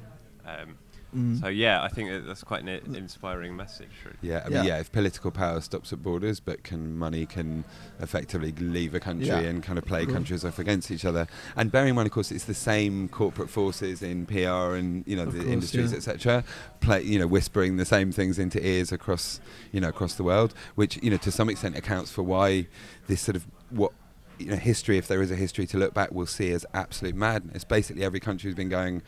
Um, 0.47 0.77
Mm. 1.15 1.39
So 1.43 1.49
yeah, 1.49 1.83
I 1.83 1.89
think 1.89 2.09
that 2.09 2.27
that's 2.27 2.43
quite 2.43 2.63
an 2.63 2.71
i- 2.71 2.97
inspiring 2.97 3.55
message. 3.55 3.91
Really. 4.03 4.17
Yeah, 4.23 4.45
I 4.47 4.49
Yeah. 4.49 4.57
mean, 4.57 4.65
yeah. 4.69 4.79
If 4.79 4.91
political 4.93 5.31
power 5.31 5.61
stops 5.61 5.93
at 5.93 6.03
borders, 6.03 6.41
but 6.41 6.63
can 6.65 6.97
money 6.97 7.27
can 7.27 7.65
effectively 8.01 8.51
leave 8.53 8.95
a 8.95 8.99
country 9.01 9.27
Yeah. 9.27 9.41
and 9.41 9.63
kind 9.63 9.79
of 9.79 9.85
play 9.85 10.07
Cool. 10.07 10.15
countries 10.15 10.43
off 10.43 10.59
against 10.59 10.91
each 10.91 11.05
other. 11.05 11.27
And 11.55 11.71
bearing 11.71 11.91
in 11.91 11.97
mind, 11.97 12.07
of 12.07 12.13
course, 12.13 12.33
it's 12.33 12.45
the 12.47 12.55
same 12.55 13.11
corporate 13.11 13.51
forces 13.51 14.01
in 14.03 14.25
PR 14.25 14.75
and 14.75 15.05
you 15.07 15.15
know 15.17 15.25
Of 15.25 15.33
the 15.35 15.41
course, 15.41 15.53
industries, 15.53 15.91
yeah. 15.93 15.99
etc. 15.99 16.45
Play, 16.81 17.03
you 17.03 17.19
know, 17.19 17.27
whispering 17.27 17.77
the 17.77 17.85
same 17.85 18.11
things 18.11 18.39
into 18.39 18.67
ears 18.67 18.91
across 18.91 19.39
you 19.71 19.81
know 19.83 19.91
across 19.91 20.15
the 20.15 20.25
world, 20.25 20.55
which 20.77 20.99
you 21.03 21.11
know 21.11 21.19
to 21.19 21.31
some 21.31 21.51
extent 21.51 21.77
accounts 21.77 22.11
for 22.11 22.23
why 22.23 22.69
this 23.07 23.21
sort 23.21 23.37
of 23.37 23.47
what. 23.69 23.93
You 24.39 24.47
know, 24.47 24.57
history, 24.57 24.99
if 24.99 25.07
there 25.07 25.23
is 25.23 25.31
a 25.31 25.37
history 25.37 25.67
to 25.69 25.79
look 25.79 25.95
back, 25.95 26.11
we'll 26.13 26.27
see 26.27 26.53
as 26.53 26.67
absolute 26.75 27.15
madness. 27.15 27.65
Basically, 27.65 28.05
every 28.05 28.21
country 28.21 28.49
has 28.51 28.57
been 28.57 28.69
going, 28.69 29.03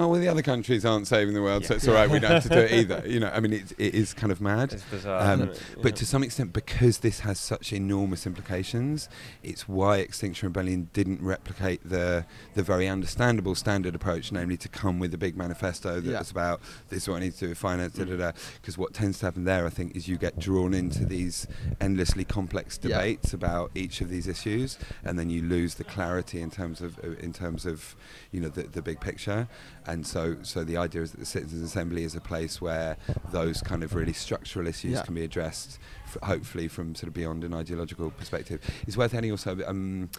oh 0.00 0.06
well 0.06 0.20
the 0.20 0.28
other 0.28 0.42
countries 0.42 0.84
aren't 0.84 1.06
saving 1.08 1.34
the 1.34 1.42
world 1.42 1.64
so 1.64 1.74
it's 1.74 1.88
all 1.88 1.94
right 1.94 2.08
we 2.08 2.20
don't 2.20 2.30
have 2.30 2.42
to 2.44 2.48
do 2.48 2.58
it 2.60 2.72
either 2.72 3.02
you 3.06 3.18
know 3.18 3.30
i 3.34 3.40
mean 3.40 3.52
it, 3.52 3.72
it 3.78 3.94
is 3.94 4.14
kind 4.14 4.30
of 4.30 4.40
mad 4.40 4.72
It's 4.72 4.84
bizarre. 4.84 5.32
Um, 5.32 5.42
it? 5.42 5.60
but 5.82 5.92
Yeah. 5.92 5.96
to 5.96 6.06
some 6.06 6.22
extent 6.22 6.52
because 6.52 6.98
this 6.98 7.20
has 7.20 7.38
such 7.40 7.72
enormous 7.72 8.24
implications 8.26 9.08
it's 9.42 9.68
why 9.68 9.98
extinction 9.98 10.46
rebellion 10.48 10.88
didn't 10.92 11.20
replicate 11.20 11.80
the 11.88 12.24
the 12.54 12.62
very 12.62 12.86
understandable 12.86 13.54
standard 13.56 13.94
approach 13.96 14.30
namely 14.30 14.56
to 14.58 14.68
come 14.68 15.00
with 15.00 15.12
a 15.14 15.18
big 15.18 15.36
manifesto 15.36 16.00
that 16.00 16.10
Yeah. 16.10 16.18
was 16.20 16.30
about 16.30 16.60
this 16.90 17.02
is 17.02 17.08
what 17.08 17.16
i 17.16 17.20
need 17.20 17.34
to 17.34 17.40
do 17.40 17.48
with 17.48 17.58
finance 17.58 17.94
da, 17.94 18.04
da, 18.04 18.12
Mm. 18.12 18.18
da. 18.18 18.32
because 18.60 18.78
what 18.78 18.94
tends 18.94 19.18
to 19.18 19.26
happen 19.26 19.44
there 19.44 19.66
i 19.66 19.70
think 19.70 19.96
is 19.96 20.06
you 20.06 20.16
get 20.16 20.38
drawn 20.38 20.74
into 20.74 21.04
these 21.04 21.46
endlessly 21.80 22.24
complex 22.24 22.78
Yeah. 22.82 22.98
debates 22.98 23.32
about 23.34 23.72
each 23.74 24.00
of 24.00 24.08
these 24.10 24.28
issues 24.28 24.78
and 25.04 25.18
then 25.18 25.28
you 25.28 25.42
lose 25.42 25.74
the 25.74 25.84
clarity 25.84 26.40
in 26.40 26.50
terms 26.50 26.80
of 26.80 26.98
uh, 27.00 27.08
in 27.18 27.32
terms 27.32 27.66
of 27.66 27.96
you 28.30 28.40
know 28.40 28.48
the, 28.48 28.62
the 28.62 28.80
big 28.82 29.00
picture 29.00 29.48
and 29.88 30.06
so 30.06 30.36
so 30.42 30.62
the 30.64 30.76
idea 30.76 31.02
is 31.02 31.10
that 31.12 31.18
the 31.20 31.26
citizens 31.26 31.62
assembly 31.62 32.04
is 32.04 32.14
a 32.14 32.20
place 32.20 32.60
where 32.60 32.96
those 33.32 33.60
kind 33.62 33.82
of 33.82 33.94
really 33.94 34.12
structural 34.12 34.66
issues 34.66 34.92
Yeah. 34.92 35.02
can 35.02 35.14
be 35.14 35.24
addressed 35.24 35.78
f- 36.06 36.18
hopefully 36.22 36.68
from 36.68 36.94
sort 36.94 37.08
of 37.08 37.14
beyond 37.14 37.42
an 37.44 37.54
ideological 37.54 38.10
perspective 38.10 38.60
it's 38.86 38.96
worth 38.96 39.14
adding 39.14 39.30
also 39.30 39.58
um, 39.66 40.10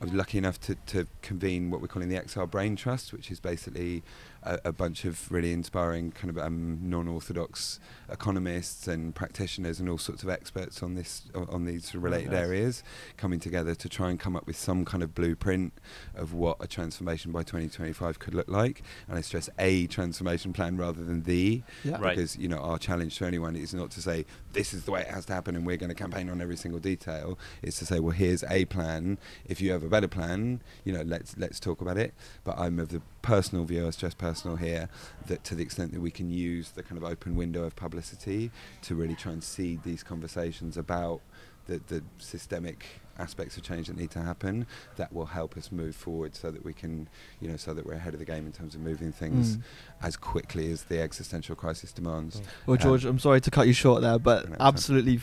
I 0.00 0.04
was 0.04 0.14
lucky 0.14 0.38
enough 0.38 0.60
to, 0.60 0.76
to 0.86 1.06
convene 1.22 1.70
what 1.70 1.80
we're 1.80 1.88
calling 1.88 2.08
the 2.08 2.14
XR 2.20 2.48
Brain 2.48 2.76
Trust, 2.76 3.12
which 3.12 3.32
is 3.32 3.40
basically 3.40 4.04
a, 4.42 4.58
a 4.66 4.72
bunch 4.72 5.04
of 5.04 5.30
really 5.30 5.52
inspiring 5.52 6.12
kind 6.12 6.30
of 6.30 6.38
um, 6.38 6.78
non-orthodox 6.82 7.80
economists 8.10 8.88
and 8.88 9.14
practitioners 9.14 9.80
and 9.80 9.88
all 9.88 9.98
sorts 9.98 10.22
of 10.22 10.28
experts 10.28 10.82
on 10.82 10.94
this 10.94 11.22
on 11.34 11.64
these 11.64 11.94
related 11.94 12.30
nice. 12.32 12.40
areas 12.40 12.82
coming 13.16 13.40
together 13.40 13.74
to 13.74 13.88
try 13.88 14.10
and 14.10 14.18
come 14.18 14.36
up 14.36 14.46
with 14.46 14.56
some 14.56 14.84
kind 14.84 15.02
of 15.02 15.14
blueprint 15.14 15.72
of 16.14 16.32
what 16.32 16.56
a 16.60 16.66
transformation 16.66 17.32
by 17.32 17.42
2025 17.42 18.18
could 18.18 18.34
look 18.34 18.48
like. 18.48 18.82
And 19.08 19.18
I 19.18 19.20
stress 19.20 19.50
a 19.58 19.86
transformation 19.86 20.52
plan 20.52 20.76
rather 20.76 21.04
than 21.04 21.22
the, 21.22 21.62
Yeah. 21.84 21.98
Right. 22.00 22.16
because 22.16 22.36
you 22.36 22.48
know 22.48 22.58
our 22.58 22.78
challenge 22.78 23.18
to 23.18 23.26
anyone 23.26 23.56
is 23.56 23.74
not 23.74 23.90
to 23.92 24.02
say 24.02 24.24
this 24.52 24.72
is 24.72 24.84
the 24.84 24.90
way 24.90 25.02
it 25.02 25.08
has 25.08 25.26
to 25.26 25.32
happen 25.34 25.54
and 25.54 25.66
we're 25.66 25.76
going 25.76 25.88
to 25.90 25.94
campaign 25.94 26.30
on 26.30 26.40
every 26.40 26.56
single 26.56 26.80
detail. 26.80 27.38
It's 27.62 27.78
to 27.80 27.86
say, 27.86 28.00
well, 28.00 28.12
here's 28.12 28.44
a 28.44 28.64
plan. 28.66 29.18
If 29.46 29.60
you 29.60 29.72
have 29.72 29.82
a 29.82 29.88
better 29.88 30.08
plan, 30.08 30.60
you 30.84 30.92
know, 30.92 31.02
let's 31.02 31.36
let's 31.36 31.60
talk 31.60 31.80
about 31.80 31.98
it. 31.98 32.14
But 32.44 32.58
I'm 32.58 32.78
of 32.78 32.88
the 32.88 33.02
personal 33.22 33.64
view, 33.64 33.86
I 33.86 33.90
stress 33.90 34.14
personal 34.14 34.56
here, 34.56 34.88
that 35.26 35.44
to 35.44 35.54
the 35.54 35.62
extent 35.62 35.92
that 35.92 36.00
we 36.00 36.10
can 36.10 36.30
use 36.30 36.70
the 36.70 36.82
kind 36.82 36.96
of 36.96 37.04
open 37.04 37.36
window 37.36 37.64
of 37.64 37.76
publicity 37.76 38.50
to 38.82 38.94
really 38.94 39.14
try 39.14 39.32
and 39.32 39.42
seed 39.42 39.82
these 39.84 40.02
conversations 40.02 40.76
about 40.76 41.20
the, 41.66 41.80
the 41.88 42.02
systemic 42.18 42.86
aspects 43.18 43.56
of 43.56 43.62
change 43.64 43.88
that 43.88 43.96
need 43.96 44.10
to 44.12 44.22
happen 44.22 44.64
that 44.96 45.12
will 45.12 45.26
help 45.26 45.56
us 45.56 45.72
move 45.72 45.94
forward 45.94 46.34
so 46.36 46.50
that 46.52 46.64
we 46.64 46.72
can 46.72 47.08
you 47.40 47.48
know 47.48 47.56
so 47.56 47.74
that 47.74 47.84
we're 47.84 47.92
ahead 47.94 48.14
of 48.14 48.20
the 48.20 48.24
game 48.24 48.46
in 48.46 48.52
terms 48.52 48.76
of 48.76 48.80
moving 48.80 49.10
things 49.12 49.56
Mm. 49.56 49.62
as 50.02 50.16
quickly 50.16 50.70
as 50.70 50.84
the 50.84 51.00
existential 51.00 51.56
crisis 51.56 51.92
demands 51.92 52.40
Well, 52.64 52.74
Um, 52.76 52.78
George, 52.78 53.04
I'm 53.04 53.18
sorry 53.18 53.40
to 53.40 53.50
cut 53.50 53.66
you 53.66 53.72
short 53.74 54.02
there, 54.02 54.18
but 54.20 54.44
it's 54.44 54.56
absolutely 54.60 55.20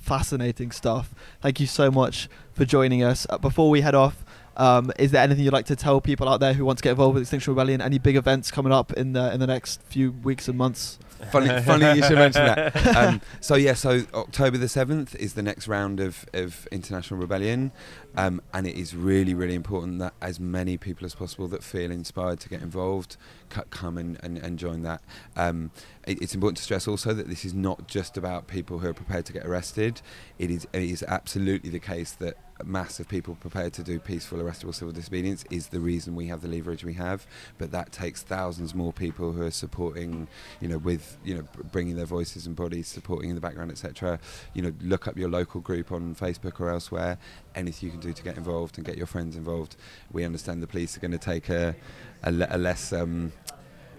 fascinating 0.00 0.70
stuff. 0.70 1.14
Thank 1.40 1.60
you 1.60 1.66
so 1.66 1.90
much 1.90 2.28
for 2.52 2.64
joining 2.64 3.02
us. 3.02 3.26
Uh, 3.28 3.38
before 3.38 3.68
we 3.68 3.80
head 3.80 3.94
off, 3.94 4.24
um, 4.56 4.92
is 4.98 5.10
there 5.10 5.22
anything 5.22 5.44
you'd 5.44 5.52
like 5.52 5.66
to 5.66 5.76
tell 5.76 6.00
people 6.00 6.28
out 6.28 6.40
there 6.40 6.52
who 6.52 6.64
want 6.64 6.78
to 6.78 6.82
get 6.82 6.90
involved 6.90 7.14
with 7.14 7.22
Extinction 7.22 7.52
Rebellion? 7.52 7.80
Any 7.80 7.98
big 7.98 8.16
events 8.16 8.50
coming 8.50 8.72
up 8.72 8.92
in 8.92 9.12
the 9.12 9.32
in 9.32 9.40
the 9.40 9.46
next 9.46 9.82
few 9.82 10.12
weeks 10.12 10.48
and 10.48 10.56
months? 10.56 10.98
Funny, 11.30 11.62
funny 11.62 11.96
you 11.96 12.02
should 12.02 12.18
mention 12.18 12.44
that. 12.44 12.96
Um, 12.96 13.20
so 13.40 13.54
yeah, 13.54 13.74
so 13.74 14.02
October 14.14 14.58
the 14.58 14.68
seventh 14.68 15.14
is 15.16 15.34
the 15.34 15.42
next 15.42 15.68
round 15.68 16.00
of, 16.00 16.24
of 16.32 16.66
International 16.70 17.20
Rebellion, 17.20 17.72
um, 18.16 18.40
and 18.52 18.66
it 18.66 18.76
is 18.76 18.94
really, 18.94 19.34
really 19.34 19.54
important 19.54 19.98
that 19.98 20.14
as 20.20 20.38
many 20.38 20.76
people 20.76 21.04
as 21.04 21.14
possible 21.14 21.48
that 21.48 21.62
feel 21.62 21.90
inspired 21.90 22.40
to 22.40 22.48
get 22.48 22.62
involved 22.62 23.16
c- 23.54 23.62
come 23.70 23.98
and, 23.98 24.18
and, 24.22 24.38
and 24.38 24.58
join 24.58 24.82
that. 24.82 25.02
Um, 25.36 25.70
it, 26.06 26.20
it's 26.22 26.34
important 26.34 26.58
to 26.58 26.62
stress 26.62 26.86
also 26.86 27.12
that 27.14 27.28
this 27.28 27.44
is 27.44 27.54
not 27.54 27.88
just 27.88 28.16
about 28.16 28.46
people 28.46 28.78
who 28.78 28.88
are 28.88 28.94
prepared 28.94 29.26
to 29.26 29.32
get 29.32 29.46
arrested. 29.46 30.00
It 30.38 30.50
is 30.50 30.66
it 30.72 30.82
is 30.82 31.02
absolutely 31.02 31.70
the 31.70 31.80
case 31.80 32.12
that 32.12 32.36
mass 32.64 33.00
of 33.00 33.08
people 33.08 33.34
prepared 33.34 33.72
to 33.74 33.82
do 33.82 33.98
peaceful, 33.98 34.38
arrestable 34.38 34.74
civil 34.74 34.92
disobedience 34.92 35.44
is 35.50 35.68
the 35.68 35.80
reason 35.80 36.14
we 36.14 36.28
have 36.28 36.40
the 36.40 36.48
leverage 36.48 36.84
we 36.84 36.94
have. 36.94 37.26
But 37.58 37.72
that 37.72 37.90
takes 37.90 38.22
thousands 38.22 38.74
more 38.74 38.92
people 38.92 39.32
who 39.32 39.42
are 39.42 39.50
supporting, 39.50 40.28
you 40.60 40.68
know, 40.68 40.78
with 40.78 41.13
you 41.24 41.34
know 41.36 41.44
bringing 41.72 41.96
their 41.96 42.06
voices 42.06 42.46
and 42.46 42.56
bodies, 42.56 42.88
supporting 42.88 43.30
in 43.30 43.34
the 43.34 43.40
background, 43.40 43.70
etc. 43.70 44.18
You 44.54 44.62
know, 44.62 44.72
look 44.80 45.06
up 45.06 45.16
your 45.16 45.28
local 45.28 45.60
group 45.60 45.92
on 45.92 46.14
Facebook 46.14 46.60
or 46.60 46.70
elsewhere. 46.70 47.18
Anything 47.54 47.86
you 47.88 47.90
can 47.92 48.00
do 48.00 48.12
to 48.12 48.22
get 48.22 48.36
involved 48.36 48.78
and 48.78 48.86
get 48.86 48.96
your 48.96 49.06
friends 49.06 49.36
involved. 49.36 49.76
We 50.10 50.24
understand 50.24 50.62
the 50.62 50.66
police 50.66 50.96
are 50.96 51.00
going 51.00 51.12
to 51.12 51.18
take 51.18 51.48
a 51.48 51.74
a, 52.22 52.32
le- 52.32 52.48
a 52.50 52.58
less 52.58 52.92
um, 52.92 53.32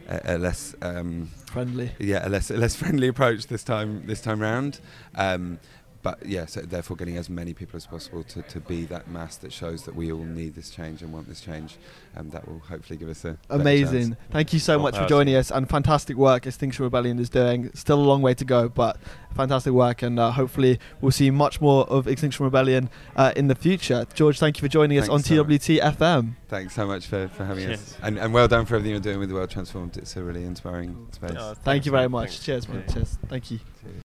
a, 0.09 0.35
a 0.35 0.37
less 0.37 0.75
um, 0.81 1.29
Friendly. 1.51 1.91
yeah, 1.99 2.27
a 2.27 2.29
less 2.29 2.51
a 2.51 2.57
less 2.57 2.75
friendly 2.75 3.07
approach 3.07 3.47
this 3.47 3.63
time 3.63 4.05
this 4.05 4.21
time 4.21 4.39
round. 4.41 4.79
Um, 5.15 5.59
but 6.05 6.23
yeah, 6.23 6.45
so 6.45 6.61
therefore 6.61 6.95
getting 6.95 7.17
as 7.17 7.31
many 7.31 7.55
people 7.55 7.77
as 7.77 7.87
possible 7.87 8.23
to, 8.25 8.43
to 8.43 8.59
be 8.59 8.85
that 8.85 9.07
mass 9.09 9.37
that 9.37 9.51
shows 9.51 9.85
that 9.85 9.95
we 9.95 10.11
all 10.11 10.23
need 10.23 10.53
this 10.53 10.69
change 10.69 11.01
and 11.01 11.11
want 11.11 11.27
this 11.27 11.41
change, 11.41 11.77
and 12.13 12.31
that 12.31 12.47
will 12.47 12.59
hopefully 12.59 12.95
give 12.95 13.09
us 13.09 13.25
a 13.25 13.39
Amazing. 13.49 14.15
Thank 14.29 14.53
you 14.53 14.59
so 14.59 14.77
Well, 14.77 14.83
much 14.83 14.93
for 14.93 14.99
awesome. 14.99 15.09
joining 15.09 15.35
us 15.35 15.49
and 15.49 15.67
fantastic 15.67 16.15
work 16.15 16.45
Extinction 16.45 16.83
Rebellion 16.83 17.17
is 17.17 17.27
doing. 17.31 17.71
Still 17.73 17.99
a 17.99 18.05
long 18.05 18.21
way 18.21 18.35
to 18.35 18.45
go, 18.45 18.69
but 18.69 18.97
fantastic 19.35 19.73
work, 19.73 20.03
and 20.03 20.19
uh, 20.19 20.29
hopefully 20.29 20.79
we'll 21.01 21.11
see 21.11 21.31
much 21.31 21.59
more 21.59 21.89
of 21.89 22.07
Extinction 22.07 22.45
Rebellion 22.45 22.91
uh, 23.15 23.33
in 23.35 23.47
the 23.47 23.55
future. 23.55 24.05
George, 24.13 24.37
thank 24.37 24.57
you 24.57 24.61
for 24.61 24.67
joining 24.67 24.99
us 24.99 25.07
Thanks 25.07 25.27
on 25.31 25.37
so 25.37 25.43
much. 25.43 25.65
TWT 25.65 25.97
FM. 25.97 26.35
Thanks 26.49 26.75
so 26.75 26.85
much 26.85 27.07
for, 27.07 27.29
for 27.29 27.45
having 27.45 27.65
us, 27.71 27.97
and, 28.03 28.19
and 28.19 28.31
well 28.31 28.47
done 28.47 28.67
for 28.67 28.75
everything 28.75 28.91
you're 28.91 28.99
doing 28.99 29.17
with 29.17 29.29
the 29.29 29.35
World 29.35 29.49
Transformed. 29.49 29.97
It's 29.97 30.15
a 30.15 30.23
really 30.23 30.43
inspiring 30.43 31.07
space. 31.13 31.31
Oh, 31.35 31.55
Thank 31.63 31.87
you 31.87 31.91
very 31.91 32.09
much. 32.09 32.29
Thanks. 32.29 32.45
Cheers, 32.45 32.69
man. 32.69 32.83
Yeah. 32.87 32.93
Cheers. 32.93 33.17
Thank 33.27 33.49
you. 33.49 33.59
Cheers. 33.81 34.01